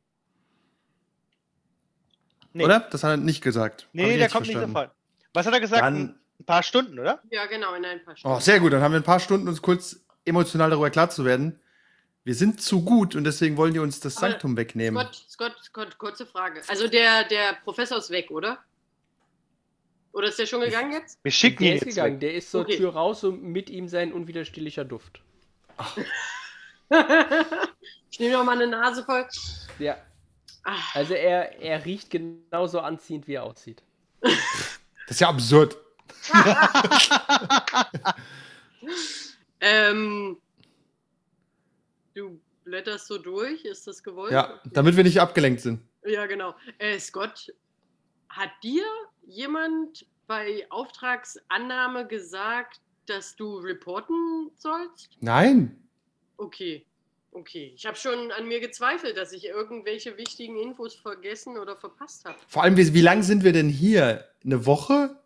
Nee. 2.54 2.66
Oder? 2.66 2.82
Das 2.92 3.04
hat 3.04 3.12
er 3.12 3.18
nicht 3.18 3.42
gesagt. 3.42 3.88
Nee, 3.94 4.18
der 4.18 4.30
kommt 4.30 4.48
nicht 4.48 4.54
verstanden. 4.56 4.76
sofort. 4.76 4.92
Was 5.34 5.46
hat 5.46 5.54
er 5.54 5.60
gesagt? 5.60 5.82
Dann- 5.82 6.16
ein 6.40 6.46
paar 6.46 6.64
Stunden, 6.64 6.98
oder? 6.98 7.22
Ja, 7.32 7.46
genau, 7.48 7.74
in 7.74 7.84
ein 7.84 8.04
paar 8.04 8.16
Stunden. 8.16 8.38
Oh, 8.38 8.40
sehr 8.40 8.60
gut. 8.62 8.72
Dann 8.72 8.82
haben 8.82 8.94
wir 8.94 9.00
ein 9.02 9.04
paar 9.04 9.20
Stunden, 9.20 9.48
uns 9.50 9.62
kurz 9.62 10.00
emotional 10.24 10.70
darüber 10.70 10.90
klar 10.90 11.10
zu 11.10 11.26
werden. 11.26 11.60
Wir 12.24 12.34
sind 12.34 12.62
zu 12.62 12.84
gut 12.84 13.14
und 13.16 13.26
deswegen 13.26 13.58
wollen 13.58 13.74
die 13.74 13.80
uns 13.80 14.00
das 14.00 14.18
Aber 14.18 14.30
Sanktum 14.30 14.56
wegnehmen. 14.56 15.02
Scott, 15.04 15.26
Scott, 15.30 15.56
Scott, 15.64 15.98
kurze 15.98 16.26
Frage. 16.26 16.62
Also 16.68 16.88
der, 16.88 17.26
der 17.26 17.58
Professor 17.64 17.98
ist 17.98 18.10
weg, 18.10 18.32
oder? 18.32 18.58
Oder 20.12 20.28
ist 20.30 20.40
der 20.40 20.46
schon 20.48 20.62
gegangen 20.62 20.92
jetzt? 20.94 21.20
Wir 21.24 21.32
schicken 21.32 21.64
Der 21.64 21.72
ihn 21.74 21.78
ist 21.78 21.86
jetzt 21.86 21.96
gegangen, 21.96 22.14
weg. 22.16 22.20
der 22.22 22.34
ist 22.34 22.50
zur 22.52 22.62
Okay. 22.62 22.78
Tür 22.78 22.94
raus 22.94 23.24
und 23.24 23.44
mit 23.44 23.70
ihm 23.70 23.88
sein 23.88 24.12
unwiderstehlicher 24.12 24.84
Duft. 24.86 25.22
ich 28.10 28.20
nehme 28.20 28.34
noch 28.34 28.44
mal 28.44 28.54
eine 28.56 28.68
Nase 28.68 29.04
voll. 29.06 29.26
Ja. 29.78 29.98
Ah, 30.64 30.76
Also 30.94 31.14
er, 31.14 31.60
er 31.62 31.86
riecht 31.86 32.10
genauso 32.10 32.80
anziehend, 32.82 33.28
wie 33.28 33.36
er 33.36 33.44
aussieht. 33.44 33.84
Das 34.22 34.32
ist 35.10 35.22
ja 35.22 35.30
absurd. 35.30 35.78
ähm, 39.62 40.38
du 42.14 42.40
blätterst 42.64 43.08
so 43.08 43.18
durch, 43.18 43.64
ist 43.66 43.88
das 43.88 44.04
gewollt? 44.04 44.32
Ja, 44.32 44.60
damit 44.66 44.96
wir 44.98 45.04
nicht 45.04 45.20
abgelenkt 45.22 45.62
sind. 45.62 45.82
Ja, 46.06 46.26
genau. 46.26 46.56
Äh, 46.78 47.00
Scott, 47.00 47.54
hat 48.30 48.52
dir 48.64 48.86
jemand 49.26 50.06
bei 50.28 50.66
Auftragsannahme 50.70 52.08
gesagt, 52.08 52.80
dass 53.08 53.36
du 53.36 53.58
reporten 53.58 54.52
sollst? 54.56 55.18
Nein. 55.20 55.76
Okay. 56.38 56.86
Okay. 57.32 57.74
Ich 57.76 57.86
habe 57.86 57.96
schon 57.96 58.32
an 58.32 58.48
mir 58.48 58.60
gezweifelt, 58.60 59.18
dass 59.18 59.34
ich 59.34 59.46
irgendwelche 59.46 60.18
wichtigen 60.18 60.58
Infos 60.58 60.96
vergessen 60.96 61.58
oder 61.58 61.76
verpasst 61.76 62.26
habe. 62.26 62.38
Vor 62.48 62.64
allem, 62.64 62.78
wie, 62.78 62.94
wie 62.94 63.02
lang 63.02 63.24
sind 63.24 63.44
wir 63.44 63.54
denn 63.54 63.70
hier? 63.70 64.26
Eine 64.44 64.66
Woche? 64.66 65.20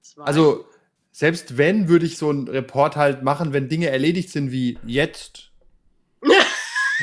Zwei. 0.00 0.24
Also, 0.24 0.66
selbst 1.10 1.56
wenn, 1.56 1.88
würde 1.88 2.06
ich 2.06 2.18
so 2.18 2.30
einen 2.30 2.48
Report 2.48 2.96
halt 2.96 3.22
machen, 3.22 3.52
wenn 3.52 3.68
Dinge 3.68 3.88
erledigt 3.88 4.30
sind 4.30 4.52
wie 4.52 4.78
jetzt. 4.84 5.50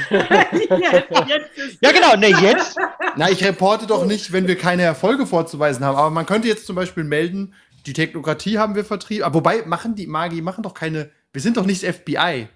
Jetzt, 0.09 1.27
jetzt 1.27 1.57
ist 1.57 1.77
Ja, 1.81 1.91
genau, 1.91 2.15
ne, 2.15 2.27
jetzt. 2.41 2.75
Na, 3.15 3.29
ich 3.29 3.43
reporte 3.43 3.87
doch 3.87 4.05
nicht, 4.05 4.31
wenn 4.31 4.47
wir 4.47 4.57
keine 4.57 4.83
Erfolge 4.83 5.25
vorzuweisen 5.25 5.83
haben. 5.85 5.97
Aber 5.97 6.09
man 6.09 6.25
könnte 6.25 6.47
jetzt 6.47 6.65
zum 6.65 6.75
Beispiel 6.75 7.03
melden, 7.03 7.53
die 7.85 7.93
Technokratie 7.93 8.57
haben 8.59 8.75
wir 8.75 8.85
vertrieben. 8.85 9.23
Aber 9.23 9.35
wobei, 9.35 9.63
machen 9.65 9.95
die 9.95 10.07
Magi, 10.07 10.41
machen 10.41 10.63
doch 10.63 10.73
keine. 10.73 11.11
Wir 11.33 11.41
sind 11.41 11.57
doch 11.57 11.65
nicht 11.65 11.83
das 11.83 11.95
FBI. 11.97 12.47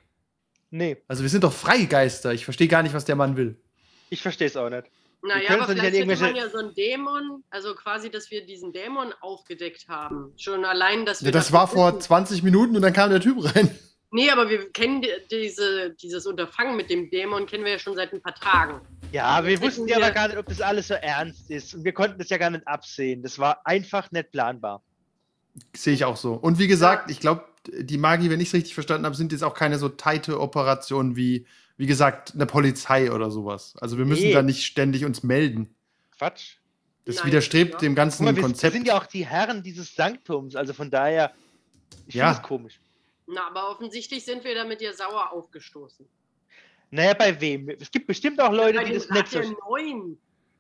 Nee, 0.72 0.98
Also 1.08 1.22
wir 1.24 1.30
sind 1.30 1.44
doch 1.44 1.54
Freigeister. 1.54 2.34
Ich 2.34 2.44
verstehe 2.44 2.68
gar 2.68 2.84
nicht, 2.84 2.94
was 2.94 3.06
der 3.06 3.16
Mann 3.16 3.38
will. 3.38 3.56
ich 4.10 4.22
verstehe 4.22 4.48
es 4.48 4.58
auch 4.58 4.70
nicht. 4.70 4.84
Naja, 5.24 5.50
aber 5.52 5.66
vielleicht 5.68 5.96
hätte 5.96 6.06
man 6.06 6.10
irgendwelche- 6.18 6.38
ja 6.38 6.50
so 6.52 6.58
einen 6.60 6.76
Dämon, 6.76 7.44
also 7.50 7.74
quasi, 7.74 8.12
dass 8.12 8.30
wir 8.30 8.46
diesen 8.46 8.74
Dämon 8.74 9.12
aufgedeckt 9.22 9.88
haben. 9.88 10.34
Schon 10.38 10.66
allein, 10.66 11.06
dass 11.06 11.22
wir. 11.22 11.28
Ja, 11.28 11.32
das 11.32 11.46
dafür 11.46 11.58
war 11.60 11.68
vor 11.68 11.88
wissen. 11.94 12.02
20 12.02 12.44
Minuten 12.44 12.76
und 12.76 12.82
dann 12.84 12.94
kam 12.94 13.10
der 13.10 13.22
Typ 13.22 13.38
rein. 13.44 13.76
Nee, 14.16 14.30
aber 14.32 14.50
wir 14.50 14.72
kennen 14.72 15.02
die, 15.02 15.10
diese, 15.30 15.92
dieses 16.02 16.26
Unterfangen 16.26 16.78
mit 16.78 16.90
dem 16.90 17.10
Dämon, 17.10 17.46
kennen 17.46 17.66
wir 17.66 17.74
ja 17.74 17.80
schon 17.80 17.96
seit 17.96 18.14
ein 18.14 18.22
paar 18.22 18.34
Tagen. 18.36 18.80
Ja, 19.12 19.44
wir 19.44 19.52
Jetzt 19.52 19.62
wussten 19.62 19.88
ja 19.88 19.98
aber 19.98 20.06
wir- 20.08 20.12
gar 20.14 20.28
nicht, 20.30 20.38
ob 20.38 20.46
das 20.46 20.62
alles 20.62 20.88
so 20.88 20.94
ernst 20.94 21.52
ist. 21.52 21.76
Und 21.76 21.84
wir 21.84 21.92
konnten 21.94 22.18
das 22.18 22.30
ja 22.30 22.38
gar 22.38 22.50
nicht 22.50 22.66
absehen. 22.68 23.22
Das 23.24 23.38
war 23.40 23.66
einfach 23.68 24.10
nicht 24.12 24.32
planbar. 24.32 24.82
Sehe 25.76 25.94
ich 25.94 26.06
auch 26.06 26.16
so. 26.18 26.34
Und 26.34 26.60
wie 26.60 26.68
gesagt, 26.68 27.12
ich 27.12 27.20
glaube, 27.20 27.44
die 27.68 27.98
Magi, 27.98 28.30
wenn 28.30 28.40
ich 28.40 28.48
es 28.50 28.54
richtig 28.54 28.74
verstanden 28.74 29.06
habe, 29.06 29.16
sind 29.16 29.32
jetzt 29.34 29.44
auch 29.44 29.54
keine 29.54 29.78
so 29.80 29.90
teite 29.90 30.40
Operationen 30.40 31.16
wie, 31.18 31.46
wie 31.78 31.86
gesagt, 31.86 32.34
eine 32.36 32.46
Polizei 32.46 33.12
oder 33.12 33.32
sowas. 33.32 33.76
Also 33.82 33.98
wir 33.98 34.06
müssen 34.06 34.24
Nee. 34.28 34.34
da 34.34 34.42
nicht 34.44 34.64
ständig 34.66 35.04
uns 35.04 35.24
melden. 35.24 35.76
Quatsch. 36.18 36.56
Das 37.06 37.18
Nein, 37.18 37.28
widerstrebt 37.28 37.74
ja. 37.74 37.80
dem 37.80 37.96
ganzen 37.96 38.24
mal, 38.24 38.32
wir, 38.32 38.38
wir 38.38 38.44
Konzept. 38.44 38.74
sind 38.74 38.88
ja 38.88 38.98
auch 38.98 39.06
die 39.06 39.26
Herren 39.26 39.62
dieses 39.62 39.94
Sanktums. 39.94 40.56
Also 40.56 40.74
von 40.74 40.90
daher, 40.90 41.34
ich 42.08 42.16
Ja. 42.16 42.28
finde 42.28 42.42
es 42.42 42.48
komisch. 42.48 42.80
Na, 43.28 43.48
aber 43.48 43.70
offensichtlich 43.72 44.24
sind 44.24 44.44
wir 44.44 44.56
damit 44.56 44.82
ja 44.82 44.94
sauer 44.94 45.32
aufgestoßen. 45.32 46.08
Naja, 46.92 47.14
bei 47.14 47.40
wem? 47.42 47.70
Es 47.70 47.90
gibt 47.92 48.08
bestimmt 48.08 48.40
auch 48.40 48.52
Leute, 48.52 48.78
Bei 48.78 48.86
die 48.86 48.94
das 48.94 49.10
nicht 49.10 49.34
der 49.34 49.46
Neuen. 49.68 50.18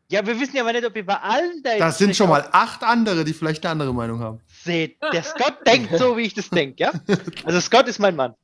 Ja, 0.10 0.26
wir 0.26 0.40
wissen 0.40 0.56
ja 0.56 0.62
aber 0.62 0.74
nicht, 0.74 0.86
ob 0.86 0.94
wir 0.94 1.06
bei 1.06 1.20
allen 1.20 1.64
da 1.64 1.78
das 1.78 1.98
sind 1.98 2.16
schon 2.16 2.30
mal 2.30 2.48
acht 2.52 2.84
andere, 2.84 3.24
die 3.24 3.34
vielleicht 3.34 3.66
eine 3.66 3.72
andere 3.72 3.94
Meinung 3.94 4.20
haben. 4.20 4.40
Seht, 4.48 4.98
der 5.02 5.24
Scott 5.24 5.66
denkt 5.66 5.98
so, 5.98 6.16
wie 6.16 6.22
ich 6.24 6.34
das 6.36 6.50
denke, 6.50 6.84
ja? 6.84 6.92
Also 7.44 7.60
Scott 7.60 7.88
ist 7.88 7.98
mein 7.98 8.16
Mann. 8.16 8.36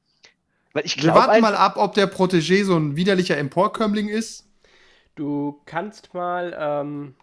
Weil 0.74 0.86
ich 0.86 0.96
Wir 0.96 1.04
glaube 1.04 1.20
warten 1.20 1.42
mal 1.42 1.56
ab, 1.56 1.78
ob 1.78 1.94
der 1.94 2.12
Protégé 2.12 2.64
so 2.64 2.76
ein 2.78 2.96
widerlicher 2.96 3.38
Emporkömmling 3.38 4.08
ist. 4.10 4.48
Du 5.16 5.62
kannst 5.66 6.14
mal 6.14 6.56
ähm, 6.58 7.16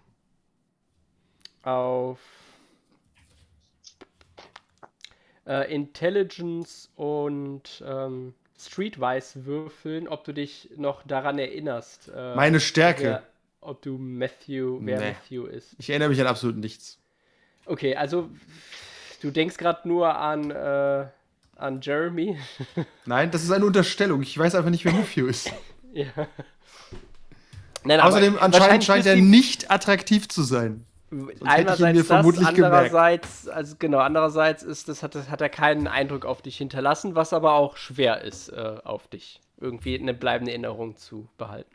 auf 1.63 2.21
äh, 5.49 5.73
Intelligence 5.75 6.91
und 6.95 7.83
ähm, 7.85 8.35
Streetwise 8.59 9.47
würfeln, 9.47 10.07
ob 10.09 10.25
du 10.25 10.33
dich 10.33 10.69
noch 10.77 11.03
daran 11.05 11.39
erinnerst. 11.39 12.11
Äh, 12.15 12.35
Meine 12.35 12.61
Stärke. 12.61 13.03
wer, 13.03 13.23
ob 13.61 13.81
du 13.83 13.97
Matthew, 13.99 14.79
wer 14.83 14.99
Nee. 15.01 15.11
Matthew 15.13 15.47
ist. 15.47 15.75
Ich 15.79 15.89
erinnere 15.91 16.11
mich 16.11 16.21
an 16.21 16.27
absolut 16.27 16.57
nichts. 16.57 16.99
Okay, 17.67 17.97
also 17.97 18.29
du 19.23 19.31
denkst 19.31 19.57
gerade 19.57 19.87
nur 19.89 20.17
an, 20.17 20.51
äh, 20.51 21.07
an 21.57 21.81
Jeremy. 21.81 22.39
Nein, 23.07 23.31
das 23.31 23.43
ist 23.43 23.51
eine 23.51 23.65
Unterstellung. 23.65 24.23
Ich 24.23 24.37
weiß 24.37 24.55
einfach 24.55 24.71
nicht, 24.71 24.85
wer 24.85 24.93
Matthew 24.93 25.27
ist. 25.27 25.53
ja. 25.93 26.07
Nein, 27.85 28.01
Außerdem, 28.01 28.39
anscheinend 28.39 28.85
scheint 28.85 29.07
er 29.07 29.17
nicht 29.17 29.71
attraktiv 29.71 30.29
zu 30.29 30.43
sein. 30.43 30.85
Ihn 31.11 31.31
Einerseits 31.45 31.81
mir 31.81 31.95
das, 31.95 32.07
vermutlich 32.07 32.49
gemerkt. 32.55 32.75
andererseits, 32.75 33.49
also 33.49 33.77
genau, 33.79 33.99
andererseits 33.99 34.63
ist 34.63 34.89
das 34.89 35.03
hat, 35.03 35.15
das 35.15 35.31
hat 35.31 35.41
er 35.41 35.49
keinen 35.49 35.87
Eindruck 35.87 36.25
auf 36.25 36.43
dich 36.43 36.57
hinterlassen, 36.59 37.15
was 37.15 37.33
aber 37.33 37.53
auch 37.55 37.77
schwer 37.77 38.23
ist, 38.23 38.49
äh, 38.51 38.77
auf 38.85 39.09
dich 39.09 39.41
irgendwie 39.61 39.99
eine 39.99 40.15
bleibende 40.15 40.53
Erinnerung 40.53 40.97
zu 40.97 41.29
behalten. 41.39 41.75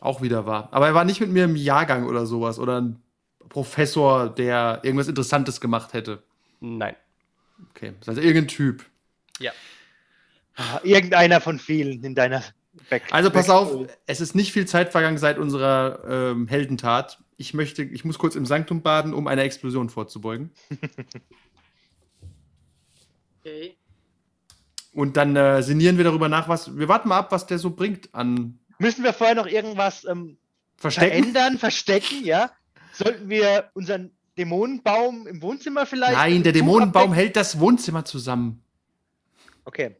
Auch 0.00 0.20
wieder 0.22 0.46
wahr. 0.46 0.68
Aber 0.72 0.86
er 0.88 0.94
war 0.94 1.04
nicht 1.04 1.20
mit 1.20 1.30
mir 1.30 1.44
im 1.44 1.56
Jahrgang 1.56 2.06
oder 2.06 2.26
sowas. 2.26 2.58
Oder 2.58 2.80
ein 2.80 3.02
Professor, 3.48 4.28
der 4.28 4.80
irgendwas 4.82 5.08
Interessantes 5.08 5.60
gemacht 5.60 5.92
hätte. 5.94 6.22
Nein. 6.60 6.96
Okay, 7.70 7.92
das 7.98 8.02
ist 8.02 8.08
also 8.08 8.20
irgendein 8.20 8.48
Typ. 8.48 8.84
Ja. 9.38 9.52
Ah, 10.56 10.80
irgendeiner 10.82 11.40
von 11.40 11.58
vielen 11.58 12.02
in 12.04 12.14
deiner 12.14 12.42
Back 12.90 13.04
Also 13.10 13.30
pass 13.30 13.46
Back- 13.46 13.56
auf, 13.56 13.86
es 14.06 14.20
ist 14.20 14.34
nicht 14.34 14.52
viel 14.52 14.66
Zeit 14.66 14.90
vergangen 14.90 15.16
seit 15.18 15.38
unserer 15.38 16.00
ähm, 16.08 16.46
Heldentat. 16.48 17.18
Ich 17.36 17.52
möchte, 17.54 17.82
ich 17.82 18.04
muss 18.04 18.18
kurz 18.18 18.34
im 18.34 18.46
Sanktum 18.46 18.82
baden, 18.82 19.12
um 19.12 19.26
einer 19.26 19.42
Explosion 19.42 19.88
vorzubeugen. 19.90 20.50
Okay. 23.40 23.76
Und 24.92 25.16
dann 25.16 25.36
äh, 25.36 25.62
sinnieren 25.62 25.98
wir 25.98 26.04
darüber 26.04 26.28
nach, 26.28 26.48
was. 26.48 26.76
Wir 26.76 26.88
warten 26.88 27.08
mal 27.08 27.18
ab, 27.18 27.30
was 27.30 27.46
der 27.46 27.58
so 27.58 27.70
bringt 27.70 28.12
an 28.14 28.58
Müssen 28.78 29.04
wir 29.04 29.12
vorher 29.12 29.36
noch 29.36 29.46
irgendwas 29.46 30.04
ähm, 30.04 30.36
Verstecken. 30.76 31.10
verändern, 31.32 31.58
verstecken, 31.58 32.24
ja? 32.24 32.50
Sollten 32.92 33.28
wir 33.30 33.70
unseren 33.74 34.10
Dämonenbaum 34.36 35.26
im 35.26 35.40
Wohnzimmer 35.42 35.86
vielleicht? 35.86 36.12
Nein, 36.14 36.42
der 36.42 36.52
Dämonenbaum 36.52 37.02
abdecken? 37.04 37.14
hält 37.14 37.36
das 37.36 37.58
Wohnzimmer 37.60 38.04
zusammen. 38.04 38.62
Okay. 39.64 39.96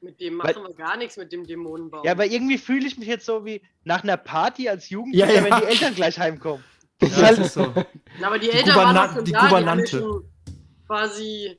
Mit 0.00 0.20
dem 0.20 0.38
Weil- 0.38 0.54
machen 0.54 0.68
wir 0.68 0.74
gar 0.74 0.96
nichts 0.96 1.16
mit 1.16 1.32
dem 1.32 1.46
Dämonenbaum. 1.46 2.04
Ja, 2.04 2.12
aber 2.12 2.26
irgendwie 2.26 2.58
fühle 2.58 2.86
ich 2.86 2.98
mich 2.98 3.08
jetzt 3.08 3.26
so 3.26 3.44
wie 3.44 3.60
nach 3.84 4.02
einer 4.04 4.16
Party 4.16 4.68
als 4.68 4.88
Ja, 4.90 4.94
Jugendlicher, 4.98 5.34
ja. 5.34 5.44
wenn 5.44 5.60
die 5.60 5.66
Eltern 5.66 5.94
gleich 5.94 6.18
heimkommen. 6.18 6.64
Das 6.98 7.10
ist 7.10 7.22
halt 7.22 7.44
so. 7.52 7.74
Na, 8.20 8.26
aber 8.28 8.38
die, 8.38 8.46
die 8.48 8.52
Eltern 8.52 8.76
waren 8.76 8.96
Gouverna- 8.96 9.06
doch 9.08 9.14
schon 9.16 9.24
die 9.24 9.32
da, 9.32 9.38
die 9.38 9.44
haben 9.44 9.52
ja 9.52 9.58
Gouvernante. 9.58 9.98
schon 9.98 10.32
quasi. 10.86 11.58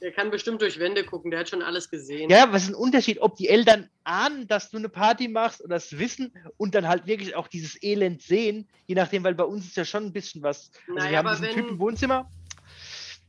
Der 0.00 0.10
kann 0.12 0.30
bestimmt 0.32 0.60
durch 0.60 0.80
Wände 0.80 1.04
gucken, 1.04 1.30
der 1.30 1.40
hat 1.40 1.48
schon 1.48 1.62
alles 1.62 1.88
gesehen. 1.88 2.28
Ja, 2.28 2.52
was 2.52 2.64
ist 2.64 2.70
ein 2.70 2.74
Unterschied, 2.74 3.20
ob 3.20 3.36
die 3.36 3.48
Eltern 3.48 3.88
ahnen, 4.02 4.48
dass 4.48 4.68
du 4.68 4.76
eine 4.78 4.88
Party 4.88 5.28
machst 5.28 5.62
oder 5.62 5.76
es 5.76 5.96
wissen 5.96 6.32
und 6.56 6.74
dann 6.74 6.88
halt 6.88 7.06
wirklich 7.06 7.36
auch 7.36 7.46
dieses 7.46 7.80
Elend 7.84 8.20
sehen, 8.20 8.68
je 8.86 8.96
nachdem, 8.96 9.22
weil 9.22 9.36
bei 9.36 9.44
uns 9.44 9.64
ist 9.66 9.76
ja 9.76 9.84
schon 9.84 10.06
ein 10.06 10.12
bisschen 10.12 10.42
was. 10.42 10.72
Also 10.88 10.94
Naja, 10.98 11.10
wir 11.12 11.18
haben 11.18 11.26
aber 11.28 11.36
diesen 11.36 11.48
wenn- 11.48 11.54
Typ 11.54 11.68
im 11.70 11.78
Wohnzimmer. 11.78 12.28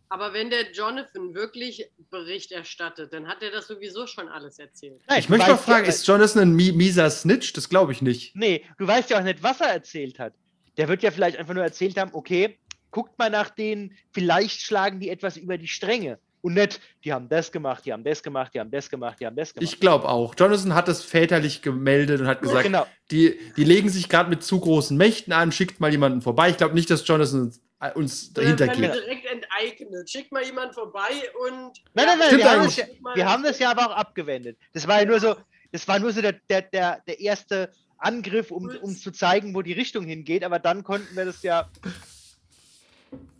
Aber 0.09 0.33
wenn 0.33 0.49
der 0.49 0.71
Jonathan 0.71 1.33
wirklich 1.35 1.89
Bericht 2.09 2.51
erstattet, 2.51 3.13
dann 3.13 3.27
hat 3.27 3.41
er 3.43 3.51
das 3.51 3.67
sowieso 3.67 4.05
schon 4.07 4.27
alles 4.27 4.57
erzählt. 4.59 4.99
Nein, 5.07 5.19
Ich 5.19 5.29
möchte 5.29 5.47
mal 5.47 5.53
weißt 5.53 5.67
ja- 5.67 5.73
fragen, 5.75 5.87
ist 5.87 6.07
Jonathan 6.07 6.41
ein 6.41 6.53
mi 6.55 6.71
mieser 6.71 7.09
Snitch? 7.11 7.53
Das 7.53 7.69
glaube 7.69 7.91
ich 7.93 8.01
nicht. 8.01 8.35
Nee, 8.35 8.65
du 8.79 8.87
weißt 8.87 9.11
ja 9.11 9.19
auch 9.19 9.23
nicht, 9.23 9.41
was 9.43 9.61
er 9.61 9.69
erzählt 9.69 10.17
hat. 10.19 10.33
Der 10.77 10.87
wird 10.87 11.03
ja 11.03 11.11
vielleicht 11.11 11.37
einfach 11.37 11.53
nur 11.53 11.63
erzählt 11.63 11.97
haben, 11.97 12.11
okay, 12.13 12.57
guckt 12.91 13.17
mal 13.19 13.29
nach 13.29 13.49
denen, 13.49 13.95
vielleicht 14.11 14.61
schlagen 14.61 14.99
die 14.99 15.09
etwas 15.09 15.37
über 15.37 15.57
die 15.57 15.67
Stränge. 15.67 16.19
Und 16.43 16.55
nicht, 16.55 16.81
die 17.05 17.13
haben 17.13 17.29
das 17.29 17.53
gemacht, 17.53 17.85
die 17.85 17.93
haben 17.93 18.03
das 18.03 18.21
gemacht, 18.21 18.53
die 18.53 18.59
haben 18.59 18.69
das 18.69 18.89
gemacht, 18.89 19.17
die 19.19 19.25
haben 19.25 19.35
das 19.35 19.53
gemacht. 19.53 19.63
Ich 19.63 19.79
glaube 19.79 20.09
auch. 20.09 20.35
Jonathan 20.37 20.75
hat 20.75 20.89
es 20.89 21.01
väterlich 21.01 21.61
gemeldet 21.61 22.19
und 22.19 22.27
hat 22.27 22.41
gesagt, 22.41 22.65
genau. 22.65 22.85
die, 23.11 23.39
die 23.55 23.63
legen 23.63 23.87
sich 23.87 24.09
gerade 24.09 24.29
mit 24.29 24.43
zu 24.43 24.59
großen 24.59 24.97
Mächten 24.97 25.31
an, 25.31 25.53
schickt 25.53 25.79
mal 25.79 25.89
jemanden 25.89 26.21
vorbei. 26.21 26.49
Ich 26.49 26.57
glaube 26.57 26.73
nicht, 26.73 26.89
dass 26.89 27.07
Jonathan 27.07 27.43
uns, 27.43 27.61
äh, 27.79 27.91
uns 27.93 28.33
dahinter 28.33 28.67
geht. 28.67 28.93
direkt 28.93 29.25
enteignet. 29.25 30.09
Schickt 30.09 30.33
mal 30.33 30.43
jemand 30.43 30.73
vorbei 30.73 31.11
und. 31.47 31.81
Nein, 31.93 32.07
nein, 32.07 32.19
nein, 32.19 32.37
wir 32.37 32.51
haben, 32.51 32.69
ja, 32.69 33.15
wir 33.15 33.25
haben 33.25 33.43
das 33.43 33.59
ja 33.59 33.71
aber 33.71 33.87
auch 33.87 33.95
abgewendet. 33.95 34.57
Das 34.73 34.85
war 34.85 34.99
ja 34.99 35.05
nur 35.05 35.21
so, 35.21 35.37
das 35.71 35.87
war 35.87 35.97
nur 35.99 36.11
so 36.11 36.21
der, 36.21 36.33
der, 36.49 36.63
der, 36.63 37.01
der 37.07 37.19
erste 37.21 37.71
Angriff, 38.03 38.51
um, 38.51 38.69
um 38.81 38.95
zu 38.95 39.11
zeigen, 39.11 39.53
wo 39.55 39.61
die 39.61 39.73
Richtung 39.73 40.05
hingeht, 40.05 40.43
aber 40.43 40.59
dann 40.59 40.83
konnten 40.83 41.15
wir 41.15 41.25
das 41.25 41.43
ja 41.43 41.69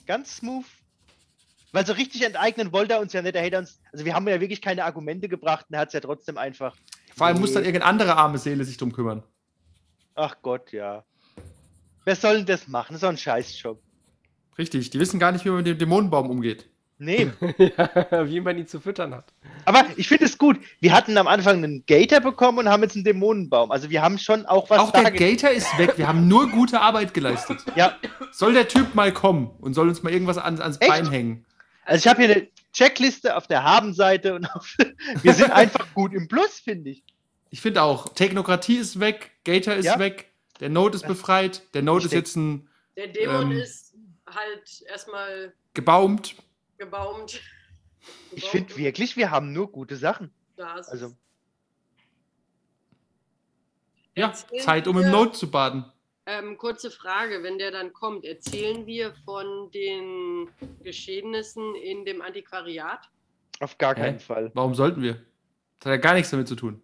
ganz 0.05 0.37
smooth. 0.37 0.65
Weil 1.71 1.85
so 1.85 1.93
richtig 1.93 2.23
enteignen 2.23 2.71
wollte 2.71 2.93
er 2.93 2.99
uns 2.99 3.13
ja 3.13 3.21
nicht. 3.21 3.35
Er 3.35 3.41
hätte 3.41 3.57
uns, 3.57 3.81
also 3.91 4.05
wir 4.05 4.13
haben 4.13 4.27
ja 4.27 4.39
wirklich 4.39 4.61
keine 4.61 4.85
Argumente 4.85 5.27
gebracht 5.27 5.65
und 5.69 5.73
er 5.73 5.81
hat 5.81 5.87
es 5.87 5.93
ja 5.93 5.99
trotzdem 5.99 6.37
einfach. 6.37 6.75
Vor 7.15 7.27
allem 7.27 7.39
muss 7.39 7.53
dann 7.53 7.63
irgendeine 7.63 7.89
andere 7.89 8.15
arme 8.15 8.37
Seele 8.37 8.63
sich 8.63 8.77
drum 8.77 8.91
kümmern. 8.91 9.23
Ach 10.15 10.35
Gott, 10.41 10.71
ja. 10.71 11.03
Wer 12.05 12.15
soll 12.15 12.37
denn 12.37 12.45
das 12.45 12.67
machen? 12.67 12.89
Das 12.89 12.97
ist 12.97 13.03
doch 13.03 13.09
ein 13.09 13.17
Scheißjob. 13.17 13.81
Richtig, 14.57 14.91
die 14.91 14.99
wissen 14.99 15.19
gar 15.19 15.31
nicht, 15.31 15.45
wie 15.45 15.49
man 15.49 15.57
mit 15.57 15.67
dem 15.67 15.77
Dämonenbaum 15.79 16.29
umgeht. 16.29 16.69
Nee. 16.97 17.31
ja, 17.57 18.27
wie 18.29 18.39
man 18.39 18.57
ihn 18.57 18.67
zu 18.67 18.79
füttern 18.79 19.13
hat. 19.13 19.25
Aber 19.65 19.85
ich 19.97 20.07
finde 20.07 20.25
es 20.25 20.37
gut. 20.37 20.59
Wir 20.79 20.93
hatten 20.93 21.17
am 21.17 21.27
Anfang 21.27 21.57
einen 21.57 21.85
Gator 21.85 22.19
bekommen 22.19 22.59
und 22.59 22.69
haben 22.69 22.83
jetzt 22.83 22.95
einen 22.95 23.03
Dämonenbaum. 23.03 23.71
Also 23.71 23.89
wir 23.89 24.01
haben 24.01 24.17
schon 24.17 24.45
auch 24.45 24.69
was 24.69 24.79
Auch 24.79 24.91
der 24.91 25.11
Gator 25.11 25.49
ist 25.49 25.77
weg. 25.77 25.97
Wir 25.97 26.07
haben 26.07 26.27
nur 26.27 26.49
gute 26.49 26.79
Arbeit 26.81 27.13
geleistet. 27.13 27.59
Ja, 27.75 27.97
Soll 28.31 28.53
der 28.53 28.67
Typ 28.67 28.95
mal 28.95 29.11
kommen 29.11 29.51
und 29.59 29.73
soll 29.73 29.89
uns 29.89 30.03
mal 30.03 30.13
irgendwas 30.13 30.37
an, 30.37 30.61
ans 30.61 30.77
Echt? 30.79 30.89
Bein 30.89 31.09
hängen? 31.09 31.45
also 31.85 31.99
ich 31.99 32.07
habe 32.07 32.23
hier 32.23 32.35
eine 32.35 32.47
Checkliste 32.71 33.35
auf 33.35 33.47
der 33.47 33.63
Habenseite 33.63 34.35
und 34.35 34.45
auf, 34.55 34.75
wir 35.21 35.33
sind 35.33 35.51
einfach 35.51 35.85
gut 35.93 36.13
im 36.13 36.27
Plus, 36.27 36.59
finde 36.59 36.91
ich. 36.91 37.03
Ich 37.49 37.61
finde 37.61 37.83
auch, 37.83 38.09
Technokratie 38.13 38.77
ist 38.77 38.99
weg, 38.99 39.31
Gator 39.43 39.75
ist 39.75 39.85
Ja. 39.85 39.99
weg, 39.99 40.31
der 40.59 40.69
Node 40.69 40.95
ist 40.95 41.05
befreit, 41.07 41.61
der 41.73 41.83
Node 41.83 42.05
ist 42.05 42.13
jetzt 42.13 42.35
ein 42.35 42.67
Der 42.97 43.07
Dämon 43.07 43.51
Ähm. 43.51 43.57
ist 43.57 43.93
halt 44.27 44.83
erstmal 44.89 45.53
gebaumt. 45.73 46.35
Gebaumt. 46.77 47.41
Ich 48.31 48.45
finde 48.49 48.75
wirklich, 48.77 49.15
wir 49.15 49.31
haben 49.31 49.53
nur 49.53 49.71
gute 49.71 49.95
Sachen. 49.95 50.31
Da 50.55 50.77
ist 50.77 50.89
Also. 50.89 51.15
Ja, 54.15 54.27
Erzählen 54.27 54.61
Zeit, 54.61 54.87
um 54.87 54.97
wir- 54.97 55.05
im 55.05 55.11
Node 55.11 55.31
zu 55.31 55.49
baden. 55.49 55.85
Ähm, 56.25 56.57
kurze 56.57 56.89
Frage, 56.91 57.43
wenn 57.43 57.57
der 57.57 57.71
dann 57.71 57.91
kommt, 57.91 58.23
erzählen 58.23 58.85
wir 58.85 59.13
von 59.25 59.71
den 59.71 60.49
Geschehnissen 60.83 61.75
in 61.75 62.05
dem 62.05 62.21
Antiquariat? 62.21 63.09
auf 63.59 63.77
gar 63.77 63.95
Hä? 63.95 64.01
keinen 64.01 64.19
Fall. 64.19 64.51
Warum 64.55 64.73
sollten 64.75 65.01
wir? 65.01 65.13
Das 65.79 65.85
hat 65.85 65.91
ja 65.91 65.97
gar 65.97 66.13
nichts 66.15 66.31
damit 66.31 66.47
zu 66.49 66.55
tun. 66.55 66.81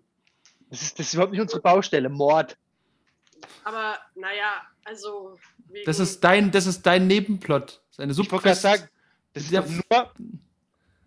Das 0.69 0.81
ist, 0.81 0.97
das 0.99 1.07
ist 1.07 1.13
überhaupt 1.13 1.31
nicht 1.33 1.41
unsere 1.41 1.61
Baustelle. 1.61 2.07
Mord. 2.09 2.57
Aber 3.65 3.97
naja, 4.15 4.61
also. 4.85 5.37
Das 5.85 5.99
ist 5.99 6.23
dein, 6.23 6.51
das 6.51 6.67
ist 6.67 6.83
dein 6.85 7.07
Nebenplot. 7.07 7.81
Das 7.81 7.91
ist 7.91 7.99
eine 7.99 8.11
Ich 8.13 8.17
wollte 8.17 8.29
gerade 8.29 8.55
Subquest. 8.55 8.61
sagen, 8.61 8.89
das 9.33 9.43
ist 9.43 9.51
Ja. 9.51 9.61
doch 9.61 9.69
nur. 9.69 10.11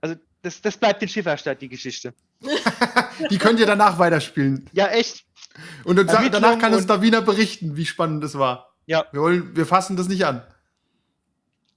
Also, 0.01 0.17
das, 0.43 0.61
das 0.61 0.77
bleibt 0.77 1.03
in 1.03 1.09
Schifferstadt, 1.09 1.61
die 1.61 1.69
Geschichte. 1.69 2.15
Die 3.31 3.39
könnt 3.39 3.61
ihr 3.61 3.67
danach 3.67 3.99
weiterspielen. 4.01 4.69
Ja, 4.73 4.89
echt. 4.89 5.25
Und 5.85 5.97
Ermittlung 5.99 6.31
danach 6.33 6.59
kann 6.59 6.73
uns 6.73 6.83
und- 6.83 6.91
Davina 6.91 7.21
berichten, 7.21 7.77
wie 7.77 7.87
spannend 7.87 8.25
es 8.25 8.37
war. 8.37 8.75
Ja. 8.87 9.05
Wir, 9.13 9.21
wollen, 9.21 9.55
wir 9.57 9.65
fassen 9.67 9.97
das 9.97 10.09
nicht 10.09 10.25
an. 10.27 10.43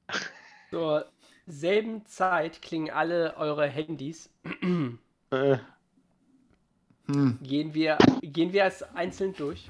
Zur 0.71 1.05
selben 1.45 2.03
Zeit 2.07 2.61
klingen 2.63 2.89
alle 2.89 3.35
eure 3.37 3.67
Handys. 3.67 4.29
Äh, 5.29 5.57
Hm. 7.07 7.37
Gehen 7.43 7.73
wir, 7.75 7.99
gehen 8.23 8.51
wir 8.51 8.63
als 8.63 8.81
einzeln 8.95 9.33
durch. 9.35 9.69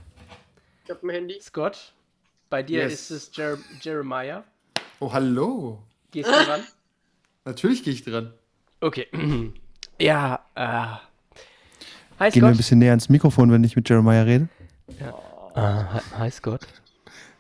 Ich 0.86 0.90
hab 0.90 1.04
ein 1.04 1.10
Handy. 1.10 1.38
Scott, 1.42 1.94
bei 2.50 2.64
dir 2.64 2.84
Yes. 2.84 3.12
ist 3.12 3.12
es 3.12 3.36
Jer 3.36 3.58
Jeremiah. 3.82 4.46
Oh, 5.02 5.12
hallo. 5.12 5.84
Gehst 6.16 6.30
du 6.30 6.34
ran? 6.50 6.62
Natürlich 7.46 7.84
gehe 7.84 7.92
ich 7.94 8.06
dran. 8.06 8.32
Okay. 8.80 9.08
ja, 10.00 10.40
äh. 10.56 10.62
Hi 12.20 12.30
Gehen 12.32 12.42
wir 12.42 12.48
ein 12.48 12.54
Scott. 12.54 12.58
bisschen 12.58 12.80
näher 12.80 12.92
ans 12.92 13.10
Mikrofon, 13.10 13.52
wenn 13.52 13.66
ich 13.66 13.76
mit 13.76 13.90
Jeremiah 13.90 14.22
rede. 14.22 14.48
Äh, 14.98 15.62
hi, 15.62 16.00
hi 16.18 16.32
Scott. 16.32 16.66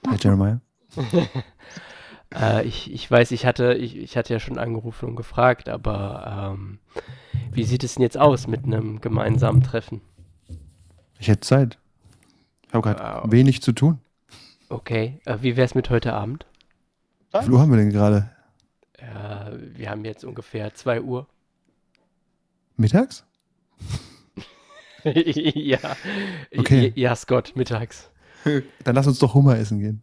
Hi 0.07 0.17
Jeremiah. 0.21 0.59
Äh, 2.33 2.65
ich, 2.65 2.91
ich 2.91 3.09
weiß, 3.09 3.31
ich 3.31 3.45
hatte, 3.45 3.75
ich, 3.75 3.95
ich 3.95 4.17
hatte 4.17 4.33
ja 4.33 4.39
schon 4.41 4.57
angerufen 4.57 5.07
und 5.07 5.15
gefragt, 5.15 5.69
aber 5.69 6.55
ähm, 6.57 6.79
wie 7.53 7.63
sieht 7.63 7.83
es 7.85 7.93
denn 7.93 8.01
jetzt 8.01 8.17
aus 8.17 8.47
mit 8.47 8.65
einem 8.65 8.99
gemeinsamen 8.99 9.63
Treffen? 9.63 10.01
Ich 11.19 11.29
hätte 11.29 11.41
Zeit. 11.41 11.77
Ich 12.67 12.73
habe 12.73 12.81
gerade 12.81 13.21
Wow. 13.23 13.31
wenig 13.31 13.61
zu 13.61 13.71
tun. 13.71 13.99
Okay, 14.67 15.21
äh, 15.25 15.38
wie 15.41 15.55
wär's 15.55 15.75
mit 15.75 15.89
heute 15.89 16.11
Abend? 16.13 16.45
Wie 17.31 17.43
viel 17.43 17.51
Uhr 17.53 17.61
haben 17.61 17.69
wir 17.71 17.77
denn 17.77 17.91
gerade? 17.91 18.31
Äh, 19.06 19.78
wir 19.78 19.89
haben 19.89 20.04
jetzt 20.06 20.24
ungefähr 20.24 20.74
2 20.74 21.02
Uhr. 21.02 21.28
Mittags? 22.78 23.24
ja. 25.04 25.96
Okay. 26.58 26.91
Ja, 26.96 27.15
Scott, 27.15 27.54
mittags. 27.56 28.10
Dann 28.84 28.96
lass 28.96 29.08
uns 29.08 29.20
doch 29.20 29.34
Hummer 29.34 29.58
essen 29.58 29.80
gehen. 29.80 30.02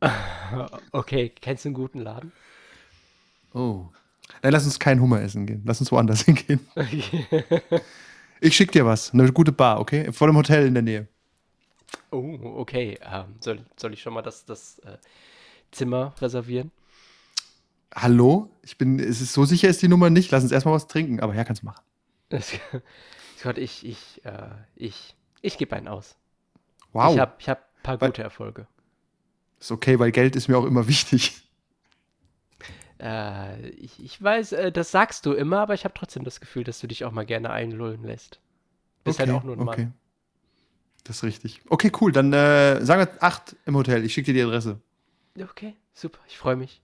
Okay, 0.92 1.28
kennst 1.28 1.64
du 1.64 1.68
einen 1.68 1.74
guten 1.74 1.98
Laden? 1.98 2.32
Oh. 3.52 3.86
Nein, 4.42 4.52
lass 4.52 4.64
uns 4.64 4.78
kein 4.78 5.00
Hummer 5.00 5.20
essen 5.20 5.44
gehen. 5.44 5.62
Lass 5.66 5.80
uns 5.80 5.90
woanders 5.92 6.22
hingehen. 6.24 6.60
Okay. 6.74 7.26
Ich 8.40 8.54
schick 8.56 8.72
dir 8.72 8.86
was. 8.86 9.12
Eine 9.12 9.32
gute 9.32 9.52
Bar, 9.52 9.80
okay? 9.80 10.12
Vor 10.12 10.28
dem 10.28 10.36
Hotel 10.36 10.66
in 10.66 10.74
der 10.74 10.82
Nähe. 10.82 11.08
Oh, 12.10 12.38
okay. 12.56 12.98
Ähm, 13.02 13.34
soll, 13.40 13.60
soll 13.76 13.92
ich 13.92 14.00
schon 14.00 14.14
mal 14.14 14.22
das, 14.22 14.44
das 14.44 14.78
äh, 14.80 14.96
Zimmer 15.72 16.14
reservieren? 16.20 16.70
Hallo? 18.02 18.50
Ich 18.62 18.78
bin, 18.78 18.98
es 19.00 19.20
ist 19.20 19.32
so 19.32 19.44
sicher 19.44 19.68
ist 19.68 19.82
die 19.82 19.88
Nummer 19.88 20.10
nicht. 20.10 20.30
Lass 20.30 20.42
uns 20.42 20.52
erstmal 20.52 20.74
was 20.74 20.86
trinken. 20.86 21.20
Aber 21.20 21.34
ja, 21.34 21.44
kannst 21.44 21.62
du 21.62 21.66
machen. 21.66 21.82
Scott, 23.38 23.58
ich, 23.58 23.84
ich, 23.86 24.24
äh, 24.24 24.50
ich, 24.76 25.16
ich 25.42 25.58
gebe 25.58 25.74
einen 25.74 25.88
aus. 25.88 26.16
Wow. 26.92 27.14
Ich 27.14 27.20
habe 27.20 27.32
ich 27.38 27.48
hab 27.48 27.58
ein 27.58 27.82
paar 27.82 28.00
Weil- 28.00 28.10
gute 28.10 28.22
Erfolge. 28.22 28.66
ist 29.58 29.70
okay, 29.72 29.98
weil 29.98 30.12
Geld 30.12 30.36
ist 30.36 30.48
mir 30.48 30.56
auch 30.58 30.64
immer 30.64 30.88
wichtig. 30.88 31.42
Äh, 33.00 33.68
ich, 33.68 34.02
ich 34.02 34.20
weiß, 34.20 34.50
äh, 34.54 34.72
das 34.72 34.90
sagst 34.90 35.24
du 35.24 35.32
immer, 35.32 35.60
aber 35.60 35.72
ich 35.74 35.84
habe 35.84 35.94
trotzdem 35.96 36.24
das 36.24 36.40
Gefühl, 36.40 36.64
dass 36.64 36.80
du 36.80 36.88
dich 36.88 37.04
auch 37.04 37.12
mal 37.12 37.24
gerne 37.24 37.50
einlullen 37.50 38.02
lässt. 38.02 38.40
Bist 39.04 39.20
halt 39.20 39.30
auch 39.30 39.44
nur 39.44 39.54
ein 39.56 39.64
Mann. 39.64 39.68
okay. 39.68 39.88
Das 41.04 41.18
ist 41.18 41.22
richtig. 41.22 41.60
Okay, 41.68 41.92
cool. 42.00 42.10
Dann 42.10 42.32
äh, 42.32 42.84
sagen 42.84 43.06
wir 43.06 43.22
acht 43.22 43.54
im 43.66 43.76
Hotel. 43.76 44.04
Ich 44.04 44.14
schicke 44.14 44.32
dir 44.32 44.34
die 44.34 44.42
Adresse. 44.48 44.80
Okay, 45.40 45.76
super, 45.94 46.18
ich 46.26 46.36
freue 46.36 46.56
mich. 46.56 46.82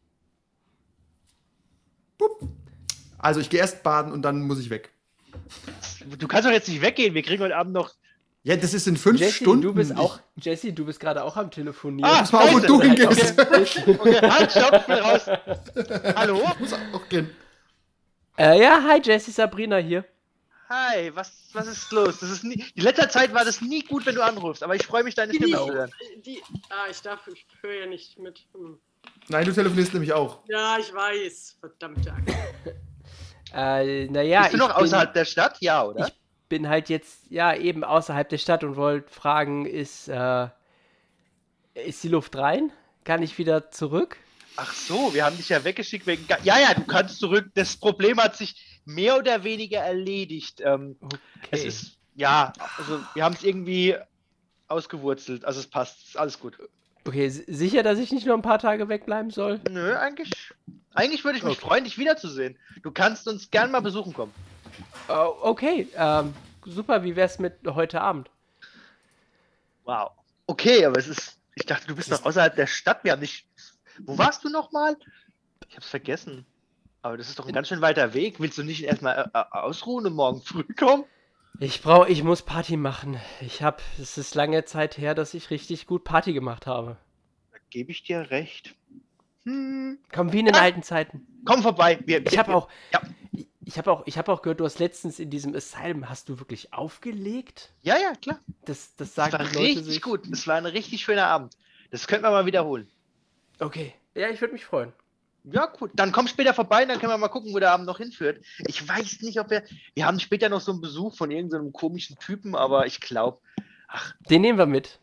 Also 3.18 3.40
ich 3.40 3.48
gehe 3.50 3.60
erst 3.60 3.82
baden 3.82 4.12
und 4.12 4.22
dann 4.22 4.42
muss 4.42 4.58
ich 4.58 4.70
weg. 4.70 4.90
du 6.18 6.28
kannst 6.28 6.46
doch 6.46 6.52
jetzt 6.52 6.68
nicht 6.68 6.82
weggehen. 6.82 7.14
Wir 7.14 7.22
kriegen 7.22 7.42
heute 7.42 7.56
Abend 7.56 7.72
noch. 7.72 7.92
Ja, 8.42 8.56
das 8.56 8.74
ist 8.74 8.86
in 8.86 8.98
fünf 8.98 9.18
Jesse, 9.20 9.32
Stunden. 9.36 9.62
du 9.62 9.72
bist 9.72 9.92
Ich- 9.92 9.96
auch, 9.96 10.20
Jesse, 10.36 10.72
du 10.74 10.84
bist 10.84 11.00
gerade 11.00 11.24
auch 11.24 11.36
am 11.38 11.50
Telefonieren. 11.50 12.10
Ah, 12.10 12.18
Pass 12.18 12.32
mal 12.32 12.42
auf, 12.44 12.52
wo 12.54 12.58
du 12.58 12.82
hingehst. 12.82 13.38
Okay, 13.40 14.20
halt, 14.20 14.50
stopp, 14.52 14.74
ich 14.80 14.86
bin 14.86 14.96
raus. 14.98 15.22
Hallo? 16.14 16.42
muss 16.58 16.72
auch 16.74 17.08
gehen. 17.08 17.30
Äh, 18.36 18.60
ja, 18.60 18.82
hi 18.82 19.00
Jesse, 19.02 19.30
Sabrina 19.30 19.76
hier. 19.78 20.04
Hi, 20.68 21.10
was, 21.14 21.32
was 21.54 21.68
ist 21.68 21.90
los? 21.92 22.18
Das 22.20 22.30
ist 22.30 22.44
nie, 22.44 22.62
die 22.76 22.80
letzter 22.80 23.08
Zeit 23.08 23.32
war 23.32 23.44
das 23.46 23.60
nie 23.62 23.82
gut, 23.82 24.04
wenn 24.06 24.14
du 24.14 24.22
anrufst, 24.24 24.62
aber 24.62 24.74
ich 24.74 24.84
freue 24.84 25.04
mich, 25.04 25.14
deine 25.14 25.32
Stimme 25.32 25.56
zu 25.56 25.72
hören. 25.72 25.90
die, 26.26 26.42
ah, 26.68 26.90
ich 26.90 27.00
darf, 27.00 27.26
ich 27.28 27.46
höre 27.62 27.74
ja 27.80 27.86
nicht 27.86 28.18
mit. 28.18 28.40
Hm. 28.54 28.78
Nein, 29.28 29.44
du 29.46 29.52
telefonierst 29.52 29.92
nämlich 29.94 30.12
auch. 30.12 30.40
Ja, 30.48 30.76
ich 30.78 30.92
weiß. 30.92 31.56
Verdammte 31.60 32.12
Axt. 32.12 32.34
Äh, 33.56 34.06
naja, 34.08 34.42
Bist 34.42 34.54
du 34.54 34.58
noch 34.58 34.70
ich 34.70 34.74
bin, 34.74 34.84
außerhalb 34.84 35.14
der 35.14 35.24
Stadt? 35.24 35.58
Ja, 35.60 35.84
oder? 35.84 36.08
Ich- 36.08 36.14
bin 36.48 36.68
halt 36.68 36.88
jetzt, 36.88 37.30
ja, 37.30 37.54
eben 37.54 37.84
außerhalb 37.84 38.28
der 38.28 38.38
Stadt 38.38 38.64
und 38.64 38.74
wollte 38.76 39.08
fragen, 39.12 39.64
ist, 39.64 40.08
äh, 40.08 40.48
ist 41.74 42.02
die 42.02 42.08
Luft 42.08 42.36
rein? 42.36 42.72
Kann 43.04 43.22
ich 43.22 43.38
wieder 43.38 43.70
zurück? 43.70 44.16
Ach 44.56 44.72
so, 44.72 45.14
wir 45.14 45.24
haben 45.24 45.36
dich 45.36 45.48
ja 45.50 45.62
weggeschickt 45.64 46.06
wegen. 46.06 46.26
Ga- 46.26 46.38
Ja, 46.42 46.58
ja, 46.58 46.74
du 46.74 46.84
kannst 46.84 47.18
zurück. 47.18 47.48
Das 47.54 47.76
Problem 47.76 48.18
hat 48.20 48.36
sich 48.36 48.80
mehr 48.84 49.16
oder 49.18 49.42
weniger 49.44 49.78
erledigt. 49.80 50.60
Ähm, 50.60 50.96
Okay. 51.00 51.18
Es 51.50 51.64
ist, 51.64 51.98
ja, 52.14 52.52
also 52.76 53.00
wir 53.14 53.22
haben 53.24 53.34
es 53.34 53.42
irgendwie 53.44 53.96
ausgewurzelt. 54.68 55.44
Also 55.44 55.60
es 55.60 55.66
passt, 55.68 56.08
ist 56.08 56.16
alles 56.18 56.38
gut. 56.40 56.58
Okay, 57.06 57.28
si- 57.28 57.44
sicher, 57.48 57.82
dass 57.82 57.98
ich 57.98 58.12
nicht 58.12 58.26
nur 58.26 58.34
ein 58.36 58.42
paar 58.42 58.58
Tage 58.58 58.88
wegbleiben 58.88 59.30
soll? 59.30 59.60
Nö, 59.70 59.94
eigentlich, 59.96 60.52
eigentlich 60.94 61.24
würde 61.24 61.38
ich 61.38 61.44
mich 61.44 61.58
Okay. 61.58 61.66
freuen, 61.66 61.84
dich 61.84 61.98
wiederzusehen. 61.98 62.58
Du 62.82 62.90
kannst 62.90 63.28
uns 63.28 63.50
gern 63.50 63.70
mal 63.70 63.80
besuchen 63.80 64.12
kommen. 64.12 64.32
Oh, 65.08 65.34
okay, 65.42 65.88
ähm, 65.96 66.34
super, 66.66 67.02
wie 67.04 67.16
wär's 67.16 67.38
mit 67.38 67.54
heute 67.66 68.00
Abend? 68.00 68.30
Wow. 69.84 70.10
Okay, 70.46 70.84
aber 70.84 70.98
es 70.98 71.08
ist. 71.08 71.38
Ich 71.56 71.66
dachte, 71.66 71.86
du 71.86 71.94
bist 71.94 72.10
noch 72.10 72.24
außerhalb 72.24 72.56
der 72.56 72.66
Stadt. 72.66 73.04
Wir 73.04 73.12
haben 73.12 73.20
nicht. 73.20 73.46
Wo 74.00 74.18
warst 74.18 74.42
du 74.44 74.48
nochmal? 74.48 74.96
Ich 75.68 75.76
hab's 75.76 75.88
vergessen. 75.88 76.44
Aber 77.02 77.16
das 77.16 77.28
ist 77.28 77.38
doch 77.38 77.46
ein 77.46 77.52
ganz 77.52 77.68
schön 77.68 77.80
weiter 77.82 78.14
Weg. 78.14 78.40
Willst 78.40 78.58
du 78.58 78.62
nicht 78.62 78.82
erstmal 78.82 79.30
äh, 79.34 79.38
äh, 79.38 79.44
ausruhen 79.50 80.06
und 80.06 80.14
morgen 80.14 80.40
früh 80.40 80.64
kommen? 80.74 81.04
Ich 81.60 81.82
brauche, 81.82 82.08
ich 82.10 82.22
muss 82.24 82.42
Party 82.42 82.76
machen. 82.76 83.18
Ich 83.40 83.62
hab, 83.62 83.80
es 84.00 84.18
ist 84.18 84.34
lange 84.34 84.64
Zeit 84.64 84.98
her, 84.98 85.14
dass 85.14 85.34
ich 85.34 85.50
richtig 85.50 85.86
gut 85.86 86.04
Party 86.04 86.32
gemacht 86.32 86.66
habe. 86.66 86.96
Da 87.52 87.58
gebe 87.70 87.90
ich 87.92 88.02
dir 88.02 88.30
recht. 88.30 88.74
Hm. 89.44 89.98
Komm, 90.12 90.32
wie 90.32 90.40
in 90.40 90.46
den 90.46 90.54
Ja. 90.54 90.62
alten 90.62 90.82
Zeiten. 90.82 91.26
Komm 91.44 91.62
vorbei. 91.62 91.98
Wir, 92.06 92.24
Ich 92.26 92.38
habe 92.38 92.54
auch, 92.54 92.68
Ja. 92.92 93.00
ich- 93.64 93.78
habe 93.78 93.92
auch, 93.92 94.02
ich 94.06 94.18
habe 94.18 94.32
auch 94.32 94.42
gehört, 94.42 94.60
du 94.60 94.64
hast 94.64 94.78
letztens 94.78 95.18
in 95.18 95.30
diesem 95.30 95.54
Asylum, 95.54 96.08
hast 96.08 96.28
du 96.28 96.38
wirklich 96.38 96.72
aufgelegt? 96.72 97.72
Ja, 97.82 97.96
ja, 97.98 98.14
klar. 98.14 98.40
Das, 98.64 98.96
das 98.96 99.14
Das 99.14 99.14
sagen 99.14 99.32
war 99.34 99.38
die 99.40 99.54
Leute 99.54 99.58
richtig 99.60 99.84
sich. 99.84 100.02
gut. 100.02 100.22
Das 100.30 100.46
war 100.46 100.56
ein 100.56 100.66
richtig 100.66 101.02
schöner 101.02 101.26
Abend. 101.26 101.56
Das 101.90 102.06
könnten 102.06 102.24
wir 102.24 102.30
mal 102.30 102.46
wiederholen. 102.46 102.88
Okay. 103.60 103.94
Ja, 104.14 104.28
ich 104.30 104.40
würde 104.40 104.54
mich 104.54 104.64
freuen. 104.64 104.92
Ja, 105.44 105.70
cool. 105.80 105.90
Dann 105.94 106.10
komm 106.10 106.26
später 106.26 106.54
vorbei, 106.54 106.86
dann 106.86 106.98
können 106.98 107.12
wir 107.12 107.18
mal 107.18 107.28
gucken, 107.28 107.52
wo 107.52 107.58
der 107.58 107.72
Abend 107.72 107.86
noch 107.86 107.98
hinführt. 107.98 108.42
Ich 108.66 108.86
weiß 108.88 109.20
nicht, 109.20 109.38
ob 109.38 109.50
wir. 109.50 109.62
Wir 109.94 110.06
haben 110.06 110.18
später 110.18 110.48
noch 110.48 110.60
so 110.60 110.72
einen 110.72 110.80
Besuch 110.80 111.16
von 111.16 111.30
irgendeinem 111.30 111.72
komischen 111.72 112.16
Typen, 112.18 112.54
aber 112.54 112.86
ich 112.86 113.00
glaube. 113.00 113.38
Ach. 113.88 114.14
Den 114.30 114.40
nehmen 114.40 114.58
wir 114.58 114.66
mit. 114.66 114.98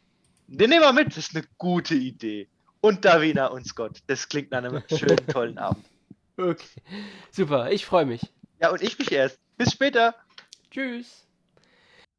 Den 0.48 0.72
nehmen 0.72 0.82
wir 0.82 0.94
mit. 0.94 1.10
Das 1.10 1.18
ist 1.18 1.36
eine 1.36 1.46
gute 1.58 1.96
Idee. 1.96 2.50
Und 2.82 3.06
Davina 3.06 3.48
und 3.48 3.68
Scott. 3.68 4.00
Das 4.08 4.28
klingt 4.28 4.52
nach 4.52 4.64
einem 4.64 4.84
schönen, 4.90 5.28
tollen 5.28 5.58
Abend. 5.58 5.86
Okay. 6.38 6.82
Super, 7.30 7.70
ich 7.72 7.86
freue 7.86 8.06
mich. 8.06 8.22
Ja, 8.60 8.72
und 8.72 8.82
ich 8.82 8.98
mich 8.98 9.12
erst. 9.12 9.38
Bis 9.58 9.74
später. 9.74 10.16
Tschüss. 10.72 11.28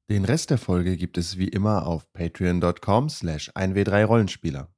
Den 0.09 0.25
Rest 0.25 0.51
der 0.51 0.59
Folge 0.59 0.97
gibt 0.97 1.19
es 1.19 1.39
wie 1.39 1.49
immer 1.49 1.87
auf 1.87 2.13
patreon.com 2.13 3.09
slash 3.09 3.51
1w3rollenspieler. 3.51 4.69